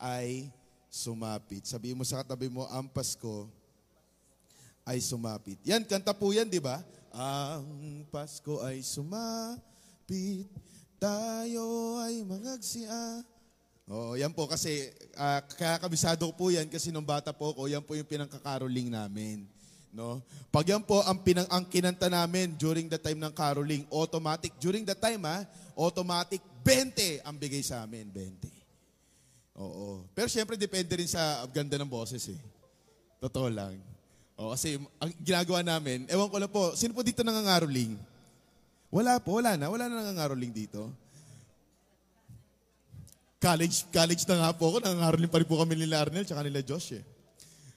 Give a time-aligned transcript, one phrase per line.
[0.00, 0.48] ay
[0.90, 1.68] sumapit.
[1.68, 3.46] Sabihin mo sa katabi mo, ang Pasko
[4.82, 5.60] ay sumapit.
[5.62, 6.82] Yan, kanta po yan, di ba?
[7.14, 10.50] Ang Pasko ay sumapit,
[10.98, 13.22] tayo ay mangagsia.
[13.90, 17.82] Oo, yan po kasi, uh, kaya kabisado po yan kasi nung bata po ko, yan
[17.82, 19.50] po yung pinangkakaroling namin.
[19.90, 20.22] No?
[20.54, 24.86] Pag yan po ang, pinang, ang kinanta namin during the time ng caroling, automatic, during
[24.86, 25.42] the time ha,
[25.74, 28.59] automatic, 20 ang bigay sa amin, 20.
[29.60, 30.08] Oo.
[30.16, 32.40] Pero syempre depende rin sa ganda ng boses eh.
[33.20, 33.76] Totoo lang.
[34.40, 37.92] O, kasi ang ginagawa namin, ewan ko lang po, sino po dito nangangaroling?
[38.88, 39.68] Wala po, wala na.
[39.68, 40.88] Wala na nangangaroling dito.
[43.36, 46.64] College, college na nga po ako, nangangaroling pa rin po kami nila Arnel tsaka nila
[46.64, 47.04] Josh eh.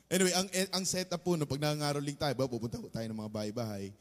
[0.07, 3.31] Anyway, ang, ang setup po, no, pag nangangaroling tayo, ba, pupunta po tayo ng mga
[3.31, 3.91] bahay-bahay.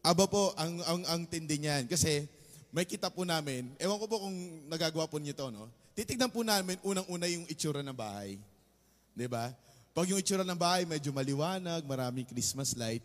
[0.00, 1.84] Aba po, ang, ang, ang tindi niyan.
[1.84, 2.24] Kasi
[2.72, 4.36] may kita po namin, ewan ko po kung
[4.72, 5.68] nagagawa po niyo to, no?
[5.96, 8.36] Titignan po namin unang-una yung itsura ng bahay.
[9.16, 9.48] 'Di ba?
[9.96, 13.00] Pag yung itsura ng bahay medyo maliwanag, maraming Christmas light,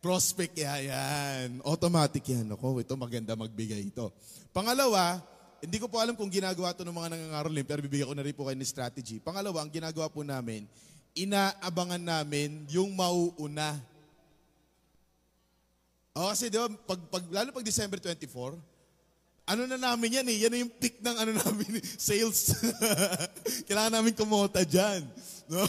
[0.00, 1.48] prospect yan, yan.
[1.60, 2.48] Automatic yan.
[2.56, 4.08] Ako, ito maganda magbigay ito.
[4.48, 5.20] Pangalawa,
[5.60, 8.32] hindi ko po alam kung ginagawa to ng mga nangangaroling, pero bibigyan ko na rin
[8.32, 9.20] po kayo ng strategy.
[9.20, 10.64] Pangalawa, ang ginagawa po namin,
[11.12, 13.76] inaabangan namin yung mauuna.
[16.16, 18.56] O kasi di ba, pag, pag, lalo pag December 24,
[19.50, 22.54] ano na namin yan eh, yan na yung peak ng ano namin, sales.
[23.66, 25.02] Kailangan namin kumota dyan.
[25.50, 25.66] No?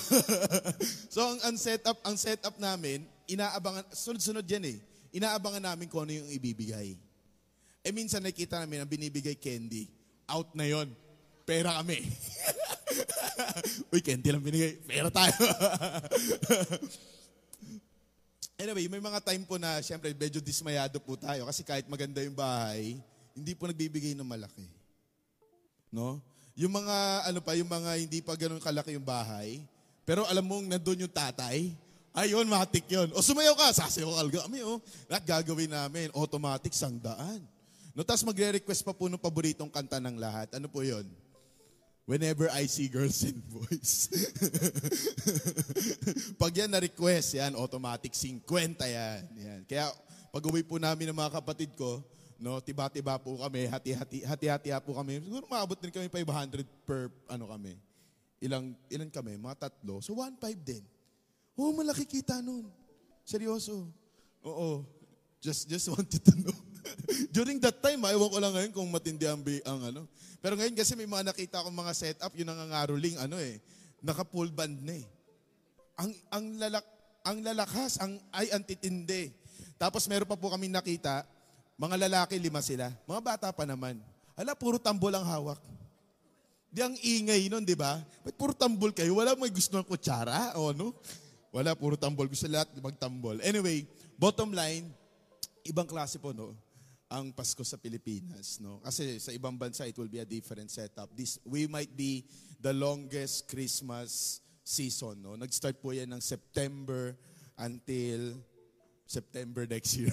[1.14, 4.78] so ang, ang setup, ang setup namin, inaabangan, sunod-sunod yan eh.
[5.18, 6.94] Inaabangan namin kung ano yung ibibigay.
[7.82, 9.90] Eh minsan nakita namin ang binibigay candy.
[10.30, 10.94] Out na yon.
[11.42, 12.06] Pera kami.
[13.90, 14.78] Uy, candy lang binigay.
[14.86, 15.34] Pera tayo.
[18.62, 22.38] anyway, may mga time po na siyempre medyo dismayado po tayo kasi kahit maganda yung
[22.38, 23.02] bahay,
[23.36, 24.68] hindi po nagbibigay ng malaki.
[25.92, 26.20] No?
[26.56, 29.64] Yung mga, ano pa, yung mga hindi pa ganun kalaki yung bahay,
[30.04, 31.72] pero alam mong nandun yung tatay,
[32.12, 33.08] ayun, matik yun.
[33.16, 34.84] O sumayaw ka, sasayaw ka kami, oh.
[35.08, 37.40] Lahat gagawin namin, automatic, sangdaan.
[37.92, 40.48] No, tapos magre-request pa po ng paboritong kanta ng lahat.
[40.56, 41.04] Ano po yon?
[42.08, 44.12] Whenever I see girls and boys.
[46.42, 48.44] Pag yan na-request, yan, automatic 50
[48.84, 49.22] yan.
[49.38, 49.62] yan.
[49.68, 49.92] Kaya
[50.32, 52.00] pag uwi po namin ng mga kapatid ko,
[52.42, 55.22] no, tiba-tiba po kami, hati-hati, hati-hati po kami.
[55.22, 57.78] Siguro maabot din kami 500 per, ano kami.
[58.42, 59.38] Ilang, ilan kami?
[59.38, 60.02] Mga tatlo.
[60.02, 60.82] So 1.5 din.
[61.54, 62.66] Oh, malaki kita nun.
[63.22, 63.86] Seryoso.
[64.42, 64.82] Oo.
[65.38, 66.58] Just, just wanted to know.
[67.36, 70.02] During that time, ayaw ko lang ngayon kung matindi ang, ang ano.
[70.42, 73.62] Pero ngayon kasi may mga nakita akong mga setup, yun ang nangangaroling, ano eh,
[74.02, 75.06] naka-full band na eh.
[76.02, 76.86] Ang, ang, lalak,
[77.22, 79.30] ang lalakas, ang, ay antitindi.
[79.78, 81.22] Tapos meron pa po kami nakita,
[81.82, 82.94] mga lalaki, lima sila.
[83.10, 83.98] Mga bata pa naman.
[84.38, 85.58] Ala, puro tambol ang hawak.
[86.70, 87.98] Di ang ingay nun, di ba?
[88.22, 89.18] Ba't puro tambol kayo?
[89.18, 90.94] Wala may gusto ng kutsara o ano?
[91.50, 92.30] Wala, puro tambol.
[92.30, 93.42] Gusto lahat magtambol.
[93.42, 94.94] Anyway, bottom line,
[95.66, 96.54] ibang klase po, no?
[97.12, 98.64] ang Pasko sa Pilipinas.
[98.64, 98.80] No?
[98.80, 101.12] Kasi sa ibang bansa, it will be a different setup.
[101.12, 102.24] This, we might be
[102.64, 105.20] the longest Christmas season.
[105.20, 105.36] No?
[105.36, 107.12] Nag-start po yan ng September
[107.60, 108.40] until
[109.12, 110.08] September next year.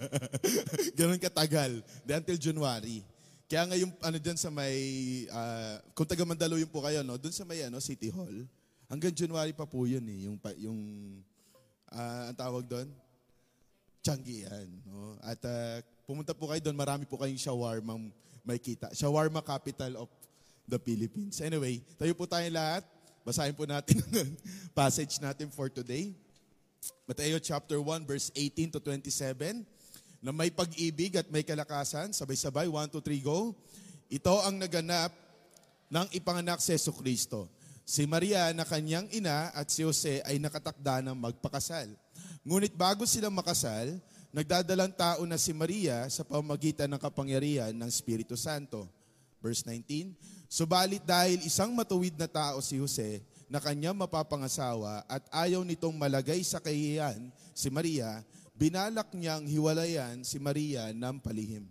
[0.98, 1.82] Ganun katagal.
[2.06, 3.02] Then until January.
[3.50, 4.78] Kaya ngayon, ano dyan sa may,
[5.28, 7.18] uh, kung taga Mandaluyong po kayo, no?
[7.18, 8.46] dun sa may ano, City Hall,
[8.88, 10.30] hanggang January pa po yun eh.
[10.30, 10.80] Yung, yung
[11.90, 12.88] uh, ang tawag doon?
[14.00, 14.68] Changi yan.
[14.86, 15.18] No?
[15.20, 17.98] At uh, pumunta po kayo doon, marami po kayong shawarma
[18.46, 18.92] may kita.
[18.96, 20.08] Shawarma capital of
[20.64, 21.40] the Philippines.
[21.44, 22.84] Anyway, tayo po tayo lahat.
[23.24, 24.32] Basahin po natin ang
[24.76, 26.12] passage natin for today.
[27.04, 29.62] Mateo chapter 1 verse 18 to 27
[30.24, 32.16] na may pag-ibig at may kalakasan.
[32.16, 33.52] Sabay-sabay, 1, 2, 3, go.
[34.08, 35.12] Ito ang naganap
[35.92, 37.44] ng ipanganak si Yeso Kristo.
[37.84, 41.92] Si Maria na kanyang ina at si Jose ay nakatakda ng magpakasal.
[42.40, 44.00] Ngunit bago sila makasal,
[44.32, 48.88] nagdadalang tao na si Maria sa pamagitan ng kapangyarihan ng Espiritu Santo.
[49.44, 50.16] Verse 19,
[50.48, 53.20] Subalit dahil isang matuwid na tao si Jose
[53.54, 58.26] na kanyang mapapangasawa at ayaw nitong malagay sa kahihiyan si Maria,
[58.58, 61.62] binalak niyang hiwalayan si Maria ng palihim.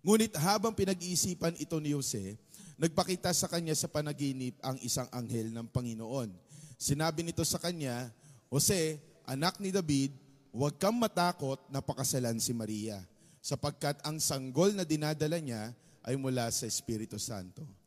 [0.00, 2.40] Ngunit habang pinag-iisipan ito ni Jose,
[2.80, 6.32] nagpakita sa kanya sa panaginip ang isang anghel ng Panginoon.
[6.80, 8.08] Sinabi nito sa kanya,
[8.48, 8.96] Jose,
[9.28, 10.16] anak ni David,
[10.56, 12.96] huwag kang matakot na pakasalan si Maria,
[13.44, 17.81] sapagkat ang sanggol na dinadala niya ay mula sa Espiritu Santo.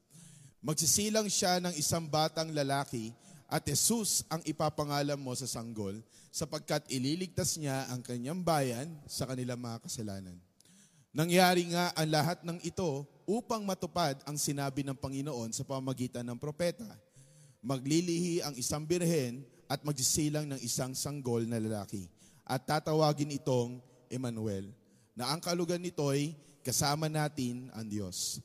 [0.66, 3.14] Magsisilang siya ng isang batang lalaki
[3.46, 6.02] at Jesus ang ipapangalan mo sa sanggol
[6.34, 10.34] sapagkat ililigtas niya ang kanyang bayan sa kanilang mga kasalanan.
[11.14, 16.42] Nangyari nga ang lahat ng ito upang matupad ang sinabi ng Panginoon sa pamagitan ng
[16.42, 16.98] propeta.
[17.62, 22.10] Maglilihi ang isang birhen at magsisilang ng isang sanggol na lalaki.
[22.42, 24.74] At tatawagin itong Emmanuel,
[25.14, 26.34] na ang kalugan nito'y
[26.66, 28.42] kasama natin ang Diyos.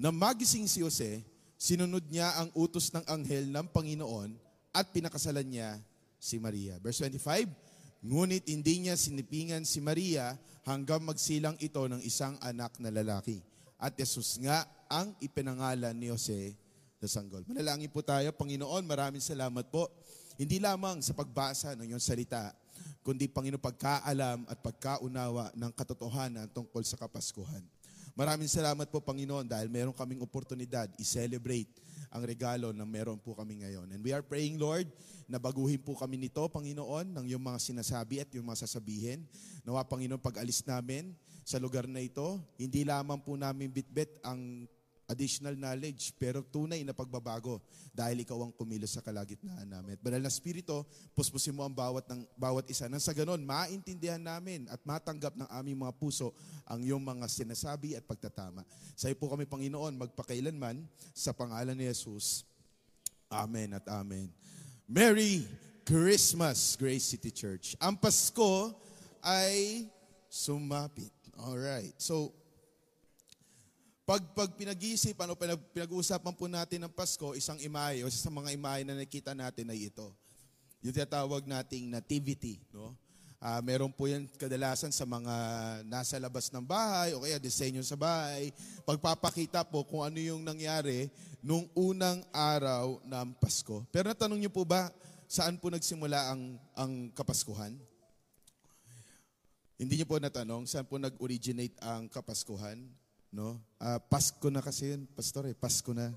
[0.00, 1.20] Na magising si Jose,
[1.62, 4.34] sinunod niya ang utos ng anghel ng Panginoon
[4.74, 5.78] at pinakasalan niya
[6.18, 6.74] si Maria.
[6.82, 10.34] Verse 25, Ngunit hindi niya sinipingan si Maria
[10.66, 13.38] hanggang magsilang ito ng isang anak na lalaki.
[13.78, 16.58] At Jesus nga ang ipinangalan ni Jose
[16.98, 17.46] na sanggol.
[17.46, 19.86] Manalangin po tayo, Panginoon, maraming salamat po.
[20.34, 22.50] Hindi lamang sa pagbasa ng iyong salita,
[23.06, 27.62] kundi Panginoon pagkaalam at pagkaunawa ng katotohanan tungkol sa Kapaskuhan.
[28.12, 31.72] Maraming salamat po Panginoon dahil meron kaming oportunidad i-celebrate
[32.12, 33.88] ang regalo na meron po kami ngayon.
[33.88, 34.84] And we are praying, Lord,
[35.24, 39.24] na baguhin po kami nito, Panginoon, ng yung mga sinasabi at yung mga sasabihin.
[39.64, 44.68] Nawa, Panginoon, pag alis namin sa lugar na ito, hindi lamang po namin bitbit ang
[45.12, 47.60] additional knowledge, pero tunay na pagbabago
[47.92, 49.94] dahil ikaw ang kumilos sa kalagitnaan namin.
[49.94, 52.88] At banal na Spirito, puspusin mo ang bawat, ng, bawat isa.
[52.88, 56.32] Nang sa ganon, maintindihan namin at matanggap ng aming mga puso
[56.64, 58.64] ang iyong mga sinasabi at pagtatama.
[58.96, 60.82] Sa po kami, Panginoon, magpakailanman
[61.12, 62.48] sa pangalan ni Jesus.
[63.28, 64.32] Amen at Amen.
[64.88, 65.44] Merry
[65.84, 67.76] Christmas, Grace City Church.
[67.80, 68.72] Ang Pasko
[69.20, 69.88] ay
[70.32, 71.12] sumapit.
[71.40, 71.92] All right.
[71.96, 72.32] So,
[74.02, 78.50] pag, pag pinag-iisipan o pinag, pinag-uusapan po natin ng Pasko, isang imahe o sa mga
[78.50, 80.10] imahe na nakita natin ay ito.
[80.82, 82.58] Yung tinatawag nating nativity.
[82.74, 82.98] No?
[83.42, 85.34] Uh, meron po yan kadalasan sa mga
[85.86, 88.50] nasa labas ng bahay o kaya disenyo sa bahay.
[88.82, 91.06] Pagpapakita po kung ano yung nangyari
[91.38, 93.86] nung unang araw ng Pasko.
[93.90, 94.90] Pero natanong niyo po ba,
[95.30, 97.74] saan po nagsimula ang, ang Kapaskuhan?
[99.78, 103.01] Hindi niyo po natanong, saan po nag-originate ang Kapaskuhan?
[103.32, 103.56] No?
[103.80, 105.56] Uh, Pasko na kasi yun, pastor eh.
[105.56, 106.12] Pasko na.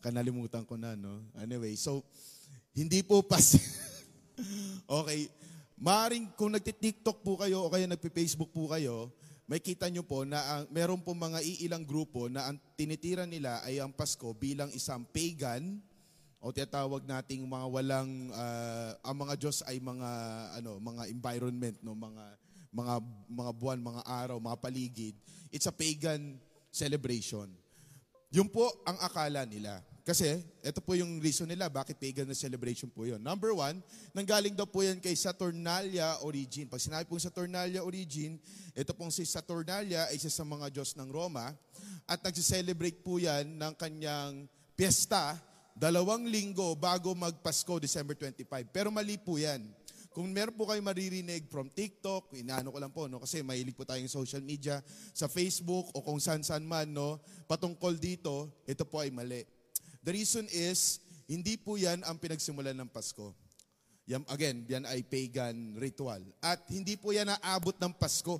[0.00, 1.20] Kanalimutan ko na, no?
[1.36, 2.00] Anyway, so,
[2.72, 3.54] hindi po pas...
[5.04, 5.28] okay.
[5.76, 9.12] Maring kung nagti-TikTok po kayo o kaya nagpi-Facebook po kayo,
[9.44, 13.60] may kita nyo po na ang, meron po mga iilang grupo na ang tinitira nila
[13.68, 15.84] ay ang Pasko bilang isang pagan
[16.40, 20.10] o tinatawag nating mga walang uh, ang mga Diyos ay mga
[20.60, 22.24] ano mga environment no mga
[22.74, 22.94] mga
[23.30, 25.14] mga buwan, mga araw, mga paligid.
[25.54, 26.42] It's a pagan
[26.74, 27.46] celebration.
[28.34, 29.78] Yun po ang akala nila.
[30.04, 33.16] Kasi, ito po yung reason nila bakit pagan na celebration po yun.
[33.22, 33.80] Number one,
[34.12, 36.68] nanggaling daw po yan kay Saturnalia origin.
[36.68, 38.36] Pag sinabi pong Saturnalia origin,
[38.76, 41.56] ito pong si Saturnalia ay isa sa mga Diyos ng Roma
[42.04, 44.44] at nagsiselebrate po yan ng kanyang
[44.76, 45.40] piyesta
[45.72, 48.44] dalawang linggo bago magpasko, December 25.
[48.76, 49.64] Pero mali po yan.
[50.14, 53.18] Kung meron po kayo maririnig from TikTok, inaano ko lang po, no?
[53.18, 54.78] kasi mahilig po tayong social media,
[55.10, 57.18] sa Facebook o kung saan-saan man, no?
[57.50, 59.42] patungkol dito, ito po ay mali.
[60.06, 63.34] The reason is, hindi po yan ang pinagsimulan ng Pasko.
[64.06, 66.22] Yan, again, yan ay pagan ritual.
[66.38, 68.38] At hindi po yan naabot ng Pasko.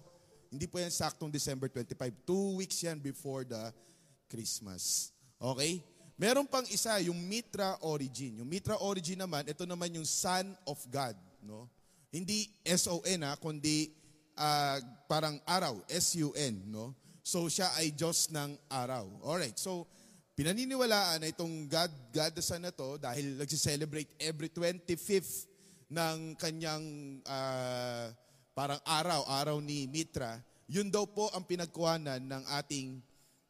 [0.54, 2.22] Hindi po yan saktong December 25.
[2.22, 3.74] Two weeks yan before the
[4.30, 5.10] Christmas.
[5.42, 5.82] Okay?
[6.14, 8.38] Meron pang isa, yung Mitra origin.
[8.38, 11.68] Yung Mitra origin naman, ito naman yung Son of God no?
[12.08, 13.92] Hindi S-O-N ha, kundi
[14.38, 16.94] uh, parang araw, S-U-N, no?
[17.24, 19.08] So siya ay Diyos ng araw.
[19.24, 19.88] Alright, so
[20.36, 25.48] pinaniniwalaan na itong God, God the Son na to dahil nagsi-celebrate every 25th
[25.88, 26.84] ng kanyang
[27.24, 28.12] uh,
[28.52, 30.38] parang araw, araw ni Mitra,
[30.70, 33.02] yun daw po ang pinagkuhanan ng ating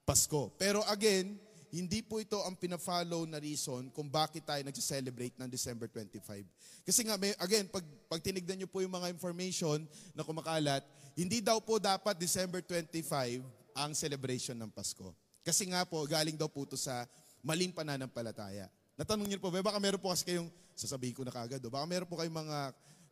[0.04, 0.52] Pasko.
[0.60, 1.38] Pero again,
[1.74, 6.46] hindi po ito ang pina-follow na reason kung bakit tayo nagse-celebrate ng December 25.
[6.86, 9.82] Kasi nga, may, again, pag, pag tinignan nyo po yung mga information
[10.14, 10.86] na kumakalat,
[11.18, 13.42] hindi daw po dapat December 25
[13.74, 15.10] ang celebration ng Pasko.
[15.42, 17.10] Kasi nga po, galing daw po ito sa
[17.42, 18.70] maling pananampalataya.
[18.94, 20.46] Natanong niyo po, baka meron po kasi kayong,
[20.78, 22.58] sasabihin ko na kagad, do, baka meron po kayong mga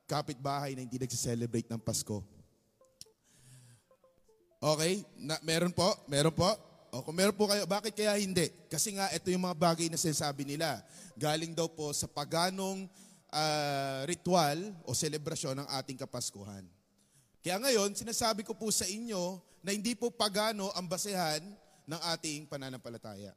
[0.06, 2.22] kapitbahay na hindi nagse-celebrate ng Pasko.
[4.62, 5.02] Okay?
[5.18, 5.90] Na, meron po?
[6.06, 6.71] Meron po?
[6.92, 8.52] O kung meron po kayo, bakit kaya hindi?
[8.68, 10.76] Kasi nga, ito yung mga bagay na sinasabi nila.
[11.16, 12.84] Galing daw po sa paganong
[13.32, 16.68] uh, ritual o selebrasyon ng ating Kapaskuhan.
[17.40, 21.40] Kaya ngayon, sinasabi ko po sa inyo na hindi po pagano ang basehan
[21.88, 23.32] ng ating pananampalataya.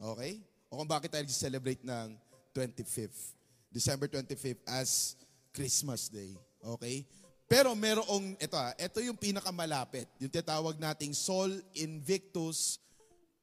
[0.00, 0.40] Okay?
[0.72, 2.16] O kung bakit tayo celebrate ng
[2.56, 3.36] 25th,
[3.68, 5.12] December 25th as
[5.52, 6.32] Christmas Day.
[6.64, 7.04] Okay?
[7.50, 10.06] Pero merong, ito ah, ito yung pinakamalapit.
[10.22, 12.78] Yung tinatawag nating Sol Invictus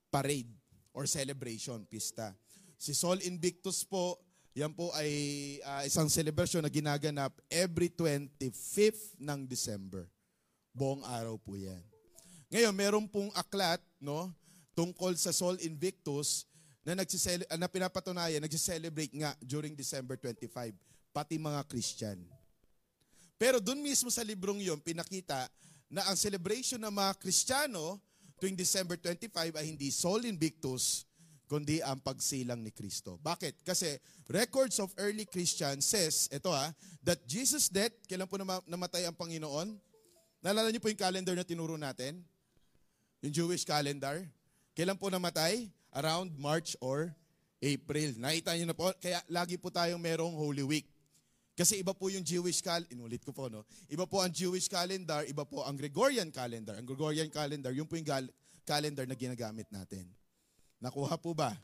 [0.07, 0.47] Parade
[0.95, 2.31] or Celebration, pista.
[2.79, 4.15] Si Sol Invictus po,
[4.55, 5.11] yan po ay
[5.59, 10.07] uh, isang celebration na ginaganap every 25th ng December.
[10.71, 11.83] Buong araw po yan.
[12.47, 14.31] Ngayon, meron pong aklat, no?
[14.71, 16.47] tungkol sa Sol Invictus
[16.87, 20.47] na, nagsisele- na pinapatunayan, nagsiselebrate nga during December 25,
[21.11, 22.36] pati mga Christian.
[23.37, 25.45] Pero dun mismo sa librong yon pinakita
[25.87, 28.01] na ang celebration ng mga Kristiyano
[28.41, 31.05] tuwing December 25 ay hindi Sol Invictus,
[31.47, 33.17] kundi ang pagsilang ni Kristo.
[33.21, 33.63] Bakit?
[33.63, 36.73] Kasi records of early Christians says, ito ha,
[37.05, 39.77] that Jesus' death, kailan po nama- namatay ang Panginoon?
[40.43, 42.19] Naalala niyo po yung calendar na tinuro natin?
[43.23, 44.27] Yung Jewish calendar?
[44.77, 45.69] Kailan po namatay?
[45.95, 47.09] Around March or
[47.57, 48.13] April.
[48.21, 50.85] Nakita niyo na po, kaya lagi po tayong merong Holy Week.
[51.57, 53.65] Kasi iba po yung Jewish calendar, inulit ko po, no?
[53.89, 56.77] Iba po ang Jewish calendar, iba po ang Gregorian calendar.
[56.77, 58.29] Ang Gregorian calendar, yung po yung gal-
[58.61, 60.05] calendar na ginagamit natin.
[60.77, 61.57] Nakuha po ba?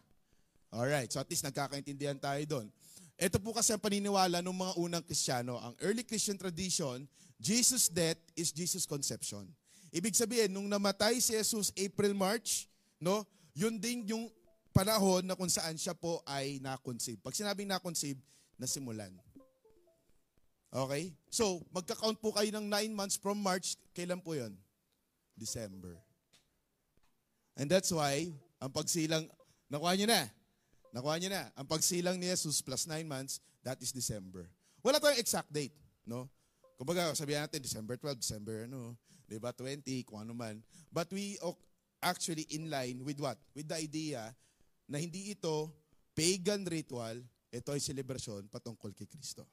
[0.73, 2.73] Alright, so at least nagkakaintindihan tayo doon.
[3.21, 5.61] Ito po kasi ang paniniwala ng mga unang Kristiyano.
[5.61, 7.05] Ang early Christian tradition,
[7.37, 9.45] Jesus' death is Jesus' conception.
[9.93, 12.65] Ibig sabihin, nung namatay si Jesus April, March,
[12.97, 13.21] no,
[13.53, 14.25] yun din yung
[14.73, 17.21] panahon na kung saan siya po ay na-conceive.
[17.21, 18.17] Pag sinabing na-conceive,
[18.57, 19.13] nasimulan.
[20.73, 21.13] Okay?
[21.29, 23.77] So, magka-count po kayo ng 9 months from March.
[23.93, 24.57] Kailan po yon?
[25.37, 25.93] December.
[27.53, 29.29] And that's why, ang pagsilang,
[29.69, 30.25] nakuha nyo na.
[30.89, 31.53] Nakuha nyo na.
[31.53, 34.49] Ang pagsilang ni Jesus plus 9 months, that is December.
[34.81, 35.77] Wala tayong exact date,
[36.09, 36.25] no?
[36.75, 38.97] Kumbaga, sabihan natin, December 12, December, ano,
[39.29, 40.57] di ba, 20, kung ano man.
[40.89, 41.37] But we
[42.01, 43.37] actually in line with what?
[43.53, 44.33] With the idea
[44.89, 45.71] na hindi ito
[46.17, 47.21] pagan ritual,
[47.53, 49.45] ito ay celebration patungkol kay Kristo.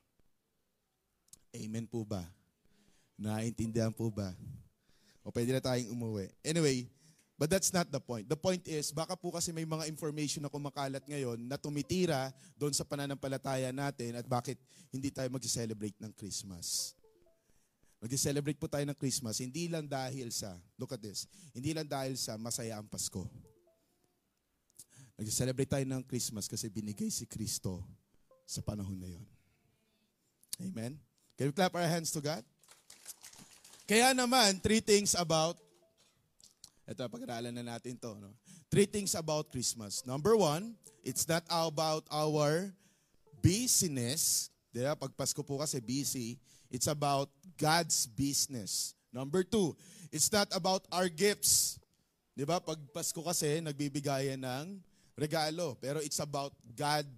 [1.51, 2.23] Amen po ba?
[3.19, 4.33] Naintindihan po ba?
[5.21, 6.33] O pwede na tayong umuwi.
[6.41, 6.89] Anyway,
[7.37, 8.25] but that's not the point.
[8.25, 12.73] The point is, baka po kasi may mga information na kumakalat ngayon na tumitira doon
[12.73, 14.57] sa pananampalataya natin at bakit
[14.89, 16.97] hindi tayo mag-celebrate ng Christmas.
[18.01, 22.17] Mag-celebrate po tayo ng Christmas, hindi lang dahil sa, look at this, hindi lang dahil
[22.17, 23.29] sa masaya ang Pasko.
[25.21, 27.85] Mag-celebrate tayo ng Christmas kasi binigay si Kristo
[28.49, 29.27] sa panahon na yon.
[30.65, 30.97] Amen?
[31.41, 32.45] Can we clap our hands to God?
[33.89, 35.57] Kaya naman, three things about,
[36.85, 38.13] ito, pag-aralan na natin to.
[38.13, 38.29] No?
[38.69, 40.05] Three things about Christmas.
[40.05, 42.69] Number one, it's not about our
[43.41, 44.53] busyness.
[44.69, 44.93] Di ba?
[44.93, 46.37] Pag Pasko po kasi busy,
[46.69, 48.93] it's about God's business.
[49.09, 49.73] Number two,
[50.13, 51.81] it's not about our gifts.
[52.37, 52.61] Di ba?
[52.61, 54.77] Pag Pasko kasi, nagbibigayan ng
[55.17, 55.73] regalo.
[55.81, 57.09] Pero it's about God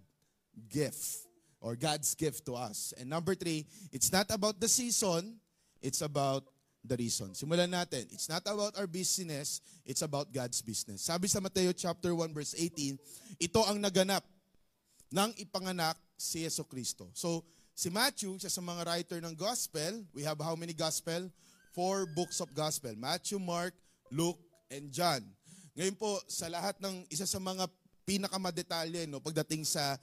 [0.70, 1.26] gift
[1.62, 2.92] or God's gift to us.
[2.98, 3.64] And number three,
[3.94, 5.38] it's not about the season,
[5.80, 6.44] it's about
[6.82, 7.30] the reason.
[7.38, 8.10] Simulan natin.
[8.10, 11.06] It's not about our business, it's about God's business.
[11.06, 12.98] Sabi sa Mateo chapter 1 verse 18,
[13.38, 14.26] ito ang naganap
[15.14, 17.06] ng ipanganak si Yeso Kristo.
[17.14, 17.46] So,
[17.78, 21.30] si Matthew, siya sa mga writer ng gospel, we have how many gospel?
[21.72, 22.92] Four books of gospel.
[22.98, 23.72] Matthew, Mark,
[24.12, 25.22] Luke, and John.
[25.72, 27.64] Ngayon po, sa lahat ng isa sa mga
[28.04, 29.96] pinakamadetalye no, pagdating sa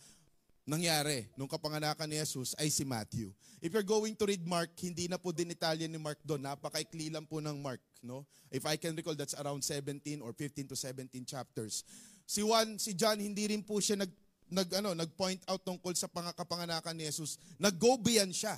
[0.70, 3.34] nangyari nung kapanganakan ni Jesus ay si Matthew.
[3.58, 6.46] If you're going to read Mark, hindi na po din Italian ni Mark doon.
[6.46, 7.82] Napakaikli lang po ng Mark.
[8.06, 8.24] No?
[8.54, 11.82] If I can recall, that's around 17 or 15 to 17 chapters.
[12.30, 14.14] Si Juan, si John, hindi rin po siya nag,
[14.48, 17.42] nag, ano, nag-point out tungkol sa pangakapanganakan ni Jesus.
[17.58, 18.56] Nag-go beyond siya.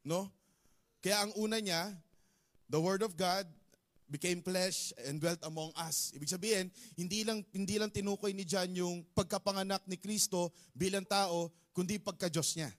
[0.00, 0.32] No?
[1.04, 1.92] Kaya ang una niya,
[2.72, 3.44] the Word of God
[4.06, 6.14] became flesh and dwelt among us.
[6.14, 11.50] Ibig sabihin, hindi lang hindi lang tinukoy ni John yung pagkapanganak ni Kristo bilang tao,
[11.74, 12.70] kundi pagka-Diyos niya.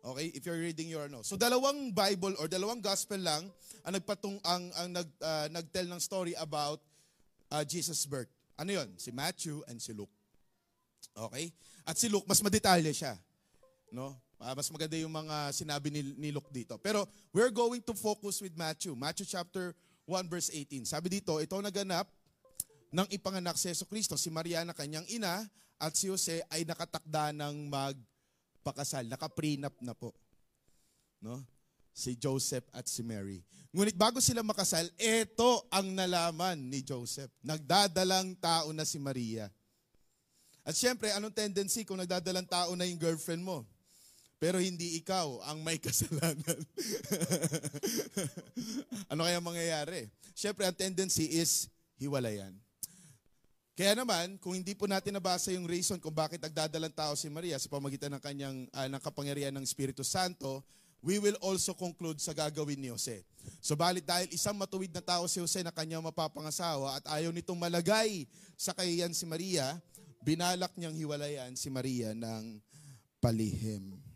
[0.00, 0.32] Okay?
[0.32, 1.20] If you're reading your ano.
[1.20, 3.52] So dalawang Bible or dalawang gospel lang
[3.84, 6.80] ang nagpatung ang ang nag uh, nagtell ng story about
[7.52, 8.28] uh, Jesus' birth.
[8.56, 8.88] Ano 'yon?
[8.96, 10.12] Si Matthew and si Luke.
[11.12, 11.52] Okay?
[11.84, 13.16] At si Luke mas madetalye siya.
[13.92, 14.16] No?
[14.40, 16.80] Uh, mas maganda yung mga sinabi ni, ni Luke dito.
[16.80, 18.96] Pero we're going to focus with Matthew.
[18.96, 19.76] Matthew chapter
[20.10, 20.90] 1 verse 18.
[20.90, 22.10] Sabi dito, ito naganap
[22.90, 24.18] ng ipanganak si Yeso Kristo.
[24.18, 25.46] Si Maria na kanyang ina
[25.78, 29.06] at si Jose ay nakatakda ng magpakasal.
[29.06, 30.10] Naka-prenup na po.
[31.22, 31.38] No?
[31.94, 33.46] Si Joseph at si Mary.
[33.70, 37.30] Ngunit bago sila makasal, ito ang nalaman ni Joseph.
[37.46, 39.46] Nagdadalang tao na si Maria.
[40.66, 43.62] At syempre, anong tendency kung nagdadalang tao na yung girlfriend mo?
[44.40, 46.64] Pero hindi ikaw ang may kasalanan.
[49.12, 50.08] ano kaya mangyayari?
[50.32, 51.68] Siyempre, ang tendency is
[52.00, 52.56] hiwalayan.
[53.76, 57.60] Kaya naman, kung hindi po natin nabasa yung reason kung bakit nagdadalang tao si Maria
[57.60, 60.64] sa pamagitan ng kanyang uh, ng kapangyarihan ng Espiritu Santo,
[61.00, 63.24] we will also conclude sa gagawin ni Jose.
[63.60, 67.56] So balit dahil isang matuwid na tao si Jose na kanyang mapapangasawa at ayaw nitong
[67.56, 69.80] malagay sa kahiyan si Maria,
[70.20, 72.60] binalak niyang hiwalayan si Maria ng
[73.20, 74.09] palihim.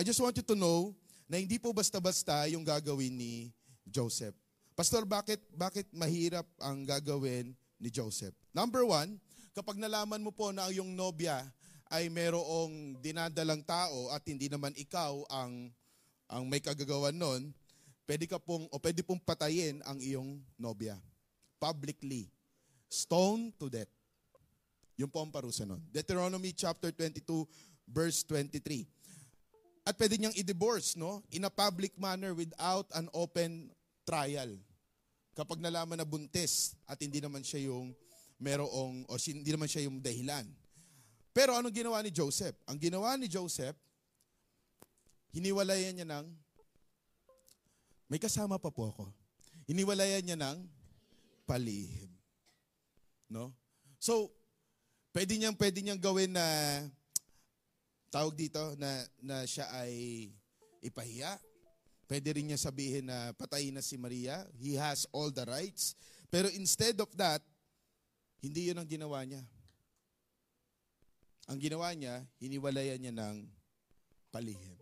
[0.00, 0.96] I just want you to know
[1.28, 3.52] na hindi po basta-basta yung gagawin ni
[3.84, 4.32] Joseph.
[4.72, 8.32] Pastor, bakit bakit mahirap ang gagawin ni Joseph?
[8.56, 9.20] Number one,
[9.52, 11.44] kapag nalaman mo po na iyong nobya
[11.92, 15.68] ay merong dinadalang tao at hindi naman ikaw ang
[16.32, 17.52] ang may kagagawan nun,
[18.08, 20.96] pwede ka pong, o pwede pong patayin ang iyong nobya.
[21.60, 22.32] Publicly.
[22.88, 23.92] Stone to death.
[24.96, 25.84] Yung po ang parusa nun.
[25.92, 27.44] Deuteronomy chapter 22,
[27.84, 28.88] verse 23.
[29.84, 31.24] At pwede niyang i-divorce, no?
[31.32, 33.72] In a public manner without an open
[34.04, 34.52] trial.
[35.32, 37.96] Kapag nalaman na buntis at hindi naman siya yung
[38.36, 40.44] merong, o hindi naman siya yung dahilan.
[41.30, 42.56] Pero anong ginawa ni Joseph?
[42.66, 43.76] Ang ginawa ni Joseph,
[45.30, 46.26] hiniwalayan niya ng,
[48.10, 49.04] may kasama pa po ako,
[49.70, 50.58] hiniwalayan niya ng
[51.46, 52.10] palihim.
[53.30, 53.54] No?
[54.02, 54.34] So,
[55.14, 56.44] pwede niyang, pwede niyang gawin na,
[58.10, 60.26] tawag dito, na, na siya ay
[60.82, 61.38] ipahiya.
[62.10, 64.42] Pwede rin niya sabihin na patayin na si Maria.
[64.58, 65.94] He has all the rights.
[66.26, 67.38] Pero instead of that,
[68.42, 69.46] hindi yun ang ginawa niya.
[71.46, 73.46] Ang ginawa niya, hiniwalayan niya ng
[74.34, 74.74] palihim.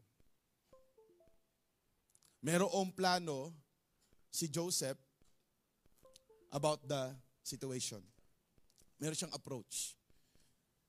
[2.40, 3.52] Merong plano
[4.32, 4.97] si Joseph
[6.49, 7.12] about the
[7.44, 8.00] situation.
[8.97, 9.97] Meron siyang approach.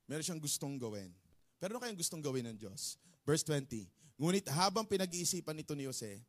[0.07, 1.11] Meron siyang gustong gawin.
[1.59, 2.95] Pero ano kayang gustong gawin ng Diyos?
[3.27, 3.85] Verse 20.
[4.19, 6.19] Ngunit habang pinag-iisipan nito ni Jose,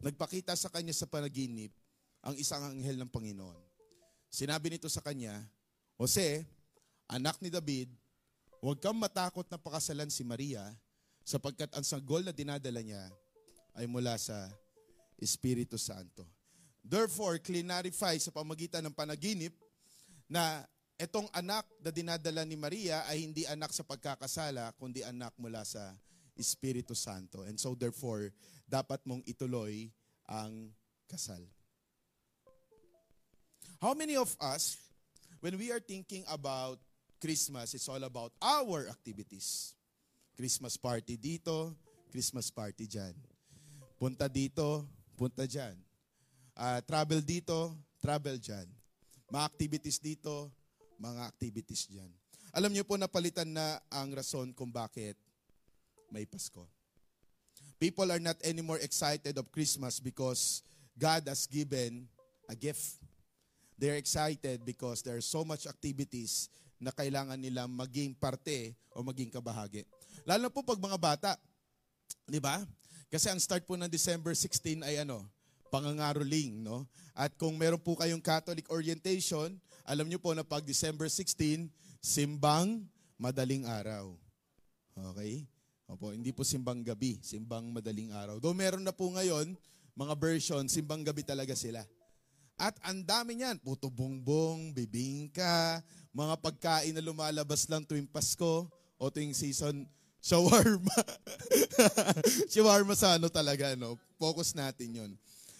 [0.00, 1.72] nagpakita sa kanya sa panaginip
[2.24, 3.60] ang isang anghel ng Panginoon.
[4.28, 5.32] Sinabi nito sa kanya,
[5.96, 6.44] Jose,
[7.08, 7.92] anak ni David,
[8.60, 10.64] huwag kang matakot na pakasalan si Maria
[11.24, 13.08] sapagkat ang sanggol na dinadala niya
[13.76, 14.52] ay mula sa
[15.20, 16.24] Espiritu Santo.
[16.84, 19.56] Therefore, clarify sa pamagitan ng panaginip
[20.28, 25.66] na itong anak na dinadala ni Maria ay hindi anak sa pagkakasala, kundi anak mula
[25.66, 25.94] sa
[26.38, 27.42] Espiritu Santo.
[27.46, 28.30] And so therefore,
[28.66, 29.90] dapat mong ituloy
[30.26, 30.70] ang
[31.06, 31.42] kasal.
[33.82, 34.78] How many of us,
[35.44, 36.80] when we are thinking about
[37.24, 39.72] Christmas, it's all about our activities.
[40.36, 41.72] Christmas party dito,
[42.10, 43.14] Christmas party dyan.
[43.96, 45.72] Punta dito, punta dyan.
[46.52, 48.66] Uh, travel dito, travel dyan.
[49.30, 50.50] Mga activities dito,
[50.98, 52.10] mga activities dyan.
[52.54, 55.18] Alam niyo po napalitan na ang rason kung bakit
[56.14, 56.62] may Pasko.
[57.82, 60.62] People are not anymore excited of Christmas because
[60.94, 62.06] God has given
[62.46, 63.02] a gift.
[63.74, 66.46] They're excited because there are so much activities
[66.78, 69.82] na kailangan nila maging parte o maging kabahagi.
[70.22, 71.30] Lalo po pag mga bata,
[72.30, 72.62] di ba?
[73.10, 75.26] Kasi ang start po ng December 16 ay ano,
[75.74, 76.86] pangangaroling, no?
[77.10, 81.68] At kung meron po kayong Catholic orientation, alam niyo po na pag December 16,
[82.00, 82.84] simbang
[83.20, 84.16] madaling araw.
[84.96, 85.44] Okay?
[85.84, 88.40] Opo, hindi po simbang gabi, simbang madaling araw.
[88.40, 89.52] Though meron na po ngayon,
[89.92, 91.84] mga version, simbang gabi talaga sila.
[92.56, 95.82] At ang dami niyan, puto bongbong, bibingka,
[96.14, 99.84] mga pagkain na lumalabas lang tuwing Pasko o tuwing season
[100.24, 100.98] Shawarma.
[102.52, 104.00] Shawarma sa ano talaga, no?
[104.16, 105.12] Focus natin yon.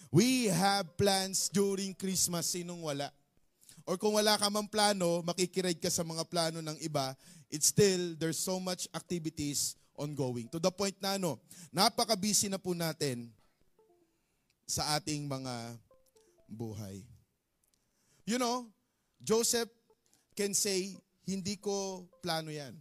[0.09, 3.13] We have plans during Christmas, sinong wala?
[3.85, 7.13] Or kung wala ka mang plano, makikiride ka sa mga plano ng iba,
[7.53, 10.49] it's still, there's so much activities ongoing.
[10.49, 11.37] To the point na ano,
[11.69, 13.29] napaka-busy na po natin
[14.65, 15.77] sa ating mga
[16.49, 17.05] buhay.
[18.25, 18.65] You know,
[19.21, 19.69] Joseph
[20.33, 20.97] can say,
[21.29, 22.73] hindi ko plano yan.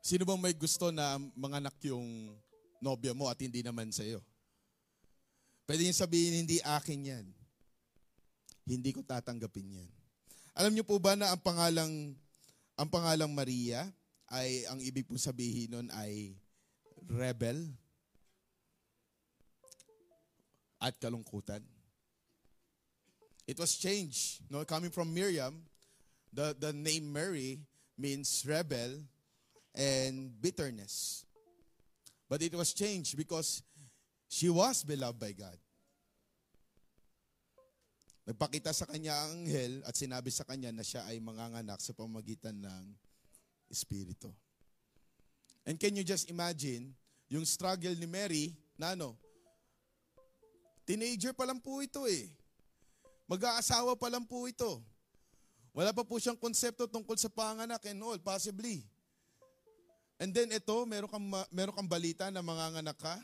[0.00, 2.32] Sino bang may gusto na manganak yung
[2.80, 4.24] nobya mo at hindi naman sa'yo?
[5.68, 7.26] Pwede niyo sabihin, hindi akin yan.
[8.70, 9.90] Hindi ko tatanggapin yan.
[10.54, 12.14] Alam niyo po ba na ang pangalang,
[12.78, 13.90] ang pangalang Maria
[14.30, 16.38] ay, ang ibig po sabihin nun ay
[17.10, 17.66] rebel
[20.78, 21.66] at kalungkutan.
[23.50, 24.46] It was changed.
[24.46, 24.62] No?
[24.62, 25.66] Coming from Miriam,
[26.30, 27.58] the, the name Mary
[27.98, 29.02] means rebel
[29.74, 31.26] and bitterness.
[32.30, 33.66] But it was changed because
[34.30, 35.58] she was beloved by God.
[38.28, 42.56] Nagpakita sa kanya ang anghel at sinabi sa kanya na siya ay manganganak sa pamagitan
[42.56, 42.84] ng
[43.72, 44.28] Espiritu.
[45.64, 46.92] And can you just imagine
[47.30, 49.14] yung struggle ni Mary na ano,
[50.84, 52.28] teenager pa lang po ito eh.
[53.30, 54.82] Mag-aasawa pa lang po ito.
[55.70, 58.82] Wala pa po siyang konsepto tungkol sa panganak and all, possibly.
[60.18, 63.16] And then ito, meron kang, meron kang balita na manganganak ka.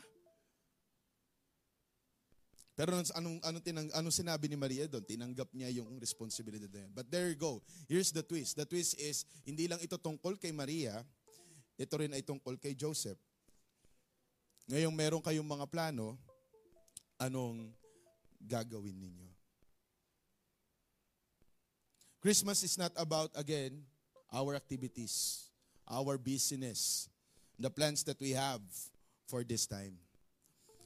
[2.77, 5.01] Pero anong, anong, tinang, anong sinabi ni Maria doon?
[5.01, 6.93] Tinanggap niya yung responsibility na yun.
[6.93, 7.65] But there you go.
[7.89, 8.53] Here's the twist.
[8.53, 11.01] The twist is, hindi lang ito tungkol kay Maria,
[11.73, 13.17] ito rin ay tungkol kay Joseph.
[14.69, 16.21] Ngayong meron kayong mga plano,
[17.17, 17.73] anong
[18.37, 19.25] gagawin ninyo?
[22.21, 23.73] Christmas is not about, again,
[24.29, 25.49] our activities,
[25.89, 27.09] our business,
[27.57, 28.61] the plans that we have
[29.25, 29.97] for this time.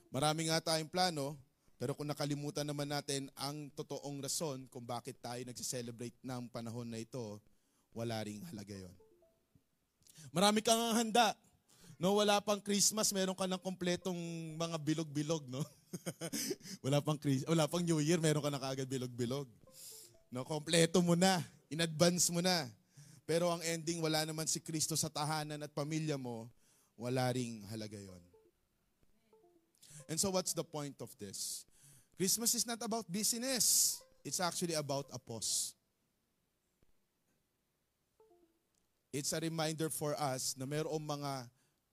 [0.08, 1.36] Marami nga tayong plano,
[1.82, 7.02] pero kung nakalimutan naman natin ang totoong rason kung bakit tayo nagse-celebrate ng panahon na
[7.02, 7.42] ito,
[7.90, 8.94] wala ring halaga yon.
[10.30, 11.34] Marami kang handa.
[11.98, 14.14] No, wala pang Christmas, meron ka ng kompletong
[14.62, 15.66] mga bilog-bilog, no?
[16.86, 19.50] wala pang Chris, wala pang New Year, meron ka na kaagad bilog-bilog.
[20.30, 21.42] No, kompleto mo na,
[21.74, 22.70] in advance mo na.
[23.26, 26.46] Pero ang ending, wala naman si Kristo sa tahanan at pamilya mo,
[26.94, 28.22] wala ring halaga yon.
[30.06, 31.66] And so what's the point of this?
[32.18, 33.98] Christmas is not about business.
[34.22, 35.74] It's actually about a pause.
[39.12, 41.32] It's a reminder for us na mayroong mga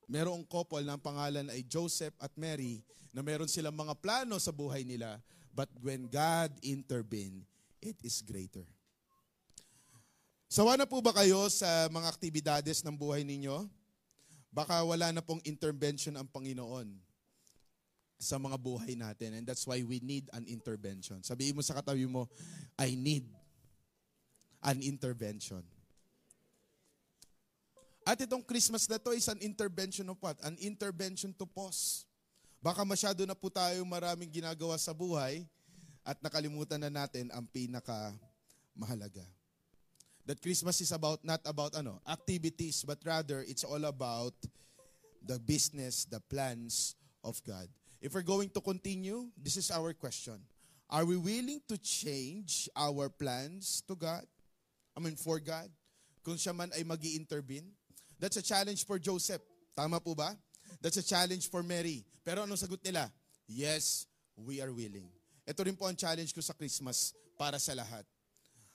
[0.06, 2.78] merong couple na ang pangalan ay Joseph at Mary
[3.10, 5.18] na meron silang mga plano sa buhay nila
[5.50, 7.42] but when God intervened,
[7.82, 8.62] it is greater.
[10.46, 13.66] Sawa na po ba kayo sa mga aktibidades ng buhay ninyo?
[14.54, 17.07] Baka wala na pong intervention ang Panginoon
[18.18, 21.22] sa mga buhay natin and that's why we need an intervention.
[21.22, 22.26] Sabihin mo sa katabi mo,
[22.74, 23.22] I need
[24.66, 25.62] an intervention.
[28.02, 30.34] At itong Christmas na to is an intervention of what?
[30.42, 32.08] An intervention to pause.
[32.58, 35.46] Baka masyado na po tayo maraming ginagawa sa buhay
[36.02, 38.10] at nakalimutan na natin ang pinaka
[38.74, 39.22] mahalaga.
[40.26, 44.34] That Christmas is about not about ano, activities but rather it's all about
[45.22, 47.70] the business, the plans of God.
[48.00, 50.38] If we're going to continue, this is our question.
[50.88, 54.24] Are we willing to change our plans to God?
[54.96, 55.68] I mean, for God?
[56.22, 57.68] Kung siya man ay mag intervene
[58.18, 59.40] That's a challenge for Joseph.
[59.78, 60.34] Tama po ba?
[60.82, 62.02] That's a challenge for Mary.
[62.26, 63.06] Pero anong sagot nila?
[63.46, 65.06] Yes, we are willing.
[65.46, 68.02] Ito rin po ang challenge ko sa Christmas para sa lahat.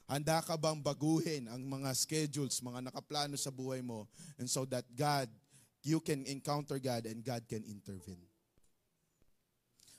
[0.07, 4.07] Handa ka bang baguhin ang mga schedules, mga nakaplano sa buhay mo
[4.39, 5.27] and so that God,
[5.83, 8.23] you can encounter God and God can intervene.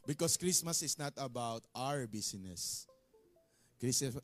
[0.05, 2.85] Because Christmas is not about our business.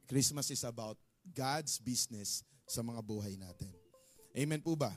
[0.08, 0.96] Christmas is about
[1.32, 3.72] God's business sa mga buhay natin.
[4.36, 4.92] Amen po ba?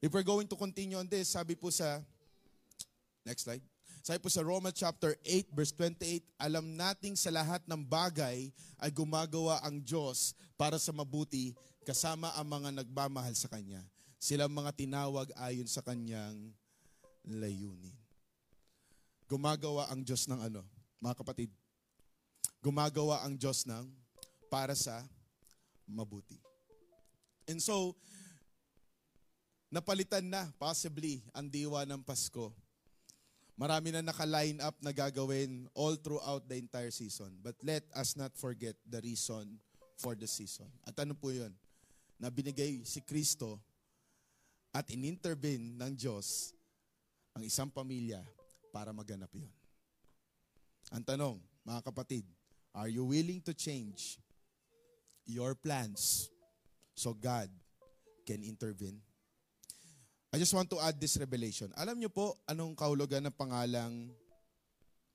[0.00, 2.00] If we're going to continue on this, sabi po sa,
[3.24, 3.62] next slide.
[4.00, 8.48] Sabi po sa Romans chapter 8 verse 28, alam nating sa lahat ng bagay
[8.80, 11.52] ay gumagawa ang Diyos para sa mabuti
[11.84, 13.84] kasama ang mga nagmamahal sa Kanya.
[14.16, 16.56] Sila mga tinawag ayon sa Kanyang
[17.28, 17.92] layunin.
[19.30, 20.66] Gumagawa ang Diyos ng ano?
[20.98, 21.54] Mga kapatid,
[22.58, 23.86] gumagawa ang Diyos ng
[24.50, 25.06] para sa
[25.86, 26.34] mabuti.
[27.46, 27.94] And so,
[29.70, 32.50] napalitan na possibly ang diwa ng Pasko.
[33.54, 37.30] Marami na naka-line up na gagawin all throughout the entire season.
[37.38, 39.62] But let us not forget the reason
[39.94, 40.66] for the season.
[40.82, 41.54] At ano po yun?
[42.18, 43.62] Na binigay si Kristo
[44.74, 46.50] at inintervene ng Diyos
[47.30, 48.26] ang isang pamilya
[48.70, 49.50] para maganap yun.
[50.90, 52.24] Ang tanong, mga kapatid,
[52.74, 54.18] are you willing to change
[55.26, 56.30] your plans
[56.94, 57.50] so God
[58.26, 58.98] can intervene?
[60.30, 61.74] I just want to add this revelation.
[61.74, 64.14] Alam niyo po anong kahulugan ng pangalang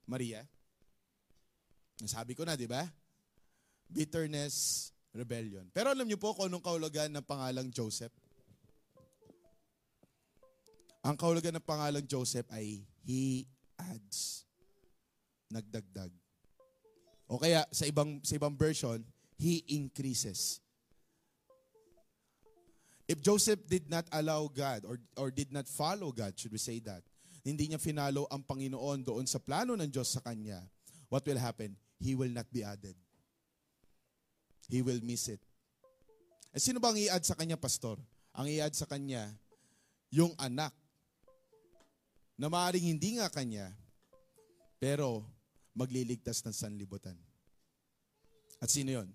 [0.04, 0.44] Maria?
[2.04, 2.84] Sabi ko na, di ba?
[3.88, 5.64] Bitterness, rebellion.
[5.72, 8.12] Pero alam niyo po kung anong kahulugan ng pangalang Joseph?
[11.00, 13.46] Ang kahulugan ng pangalang Joseph ay he
[13.78, 14.42] adds.
[15.46, 16.10] Nagdagdag.
[17.30, 18.98] O kaya sa ibang sa ibang version,
[19.38, 20.58] he increases.
[23.06, 26.82] If Joseph did not allow God or, or did not follow God, should we say
[26.82, 27.06] that,
[27.46, 30.58] hindi niya finalo ang Panginoon doon sa plano ng Diyos sa kanya,
[31.06, 31.78] what will happen?
[32.02, 32.98] He will not be added.
[34.66, 35.38] He will miss it.
[36.50, 37.94] Eh, sino bang i-add sa kanya, pastor?
[38.34, 39.30] Ang i-add sa kanya,
[40.10, 40.74] yung anak
[42.36, 43.72] na maaaring hindi nga kanya,
[44.76, 45.24] pero
[45.72, 47.16] magliligtas ng sanlibutan.
[48.60, 49.08] At sino yon?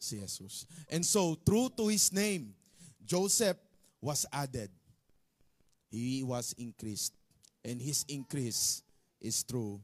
[0.00, 0.64] Si Jesus.
[0.88, 2.56] And so, true to His name,
[3.04, 3.58] Joseph
[4.00, 4.70] was added.
[5.90, 7.12] He was increased.
[7.60, 8.80] And his increase
[9.20, 9.82] is through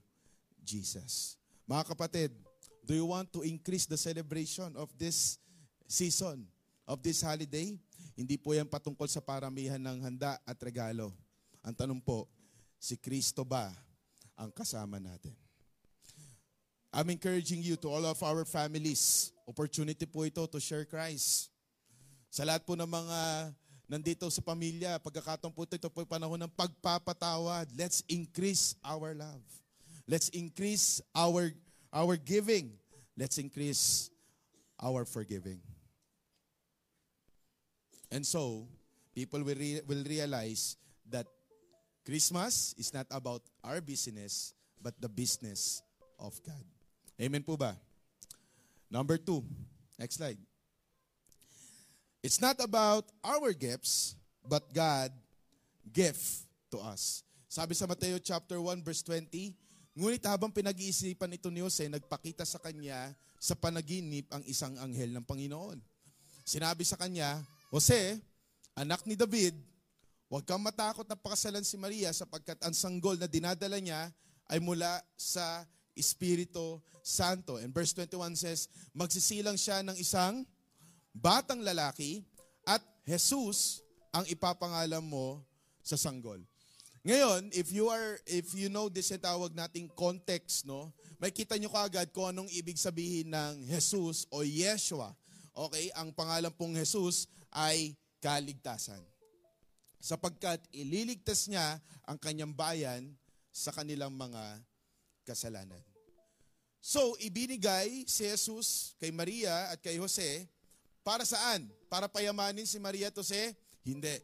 [0.65, 1.37] Jesus.
[1.69, 2.31] Mga kapatid,
[2.87, 5.37] do you want to increase the celebration of this
[5.85, 6.47] season,
[6.89, 7.77] of this holiday?
[8.17, 11.13] Hindi po yan patungkol sa paramihan ng handa at regalo.
[11.61, 12.31] Ang tanong po,
[12.77, 13.73] si Kristo ba
[14.37, 15.35] ang kasama natin?
[16.97, 19.29] I'm encouraging you to all of our families.
[19.45, 21.53] Opportunity po ito to share Christ.
[22.33, 23.53] Sa lahat po ng mga
[23.85, 27.69] nandito sa pamilya, pagkakataon po ito, ito po panahon ng pagpapatawad.
[27.77, 29.45] Let's increase our love.
[30.09, 31.53] Let's increase our,
[31.93, 32.75] our giving.
[33.13, 34.09] Let's increase
[34.81, 35.61] our forgiving.
[38.09, 38.69] And so,
[39.15, 40.81] people will, re- will realize
[42.07, 45.83] Christmas is not about our business, but the business
[46.23, 46.63] of God.
[47.19, 47.75] Amen po ba?
[48.87, 49.43] Number two,
[49.99, 50.39] next slide.
[52.23, 54.15] It's not about our gifts,
[54.47, 55.11] but God
[55.91, 57.27] gift to us.
[57.51, 59.27] Sabi sa Mateo chapter 1 verse 20,
[59.99, 63.11] ngunit habang pinag-iisipan ito ni Jose, nagpakita sa kanya
[63.43, 65.83] sa panaginip ang isang anghel ng Panginoon.
[66.47, 67.43] Sinabi sa kanya,
[67.75, 68.23] Jose,
[68.79, 69.59] anak ni David,
[70.27, 74.11] huwag kang matakot na pakasalan si Maria sapagkat ang sanggol na dinadala niya
[74.51, 77.57] ay mula sa Espiritu Santo.
[77.63, 80.43] And verse 21 says, magsisilang siya ng isang
[81.15, 82.27] batang lalaki
[82.67, 85.41] at Jesus ang ipapangalan mo
[85.81, 86.43] sa sanggol.
[87.07, 90.91] Ngayon, if you are if you know this yung tawag nating context, no?
[91.23, 95.15] May kita nyo kaagad kung anong ibig sabihin ng Jesus o Yeshua.
[95.55, 98.99] Okay, ang pangalan pong Jesus ay kaligtasan.
[100.01, 103.11] Sapagkat ililigtas niya ang kanyang bayan
[103.51, 104.61] sa kanilang mga
[105.27, 105.81] kasalanan.
[106.87, 110.47] So, ibinigay si Jesus kay Maria at kay Jose
[111.03, 111.67] para saan?
[111.91, 113.59] Para payamanin si Maria at Jose?
[113.83, 114.23] Hindi.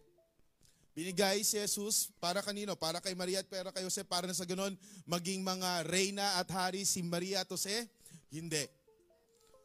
[0.94, 2.78] Binigay si Jesus para kanino?
[2.78, 6.46] Para kay Maria at para kay Jose, para na sa ganon maging mga reyna at
[6.54, 7.88] hari si Maria at Jose?
[8.30, 8.68] Hindi.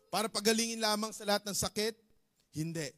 [0.10, 1.94] Para pagalingin lamang sa lahat ng sakit?
[2.56, 2.90] Hindi.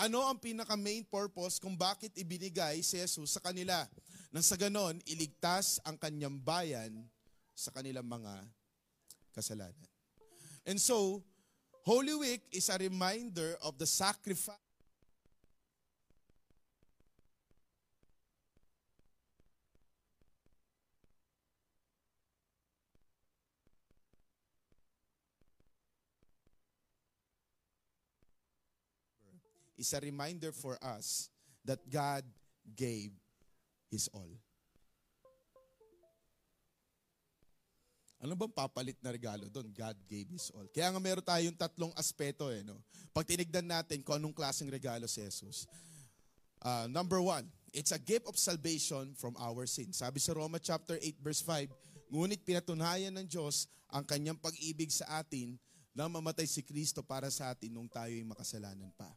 [0.00, 3.84] Ano ang pinaka main purpose kung bakit ibinigay si Jesus sa kanila?
[4.32, 7.04] Nang sa ganon, iligtas ang kanyang bayan
[7.52, 8.48] sa kanilang mga
[9.36, 9.90] kasalanan.
[10.64, 11.20] And so,
[11.84, 14.69] Holy Week is a reminder of the sacrifice
[29.80, 31.32] is a reminder for us
[31.64, 32.20] that God
[32.76, 33.16] gave
[33.88, 34.28] His all.
[38.20, 39.72] Ano bang papalit na regalo doon?
[39.72, 40.68] God gave His all.
[40.68, 42.60] Kaya nga meron tayong tatlong aspeto eh.
[42.60, 42.76] No?
[43.16, 45.64] Pag tinigdan natin kung anong klaseng regalo si Jesus.
[46.60, 50.04] Uh, number one, it's a gift of salvation from our sins.
[50.04, 55.24] Sabi sa Roma chapter 8 verse 5, Ngunit pinatunayan ng Diyos ang kanyang pag-ibig sa
[55.24, 55.56] atin
[55.96, 59.08] na mamatay si Kristo para sa atin nung tayo'y makasalanan pa.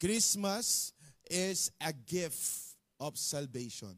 [0.00, 0.96] Christmas
[1.28, 3.92] is a gift of salvation.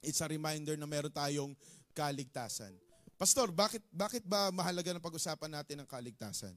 [0.00, 1.52] It's a reminder na meron tayong
[1.92, 2.72] kaligtasan.
[3.20, 6.56] Pastor, bakit bakit ba mahalaga na pag-usapan natin ang kaligtasan?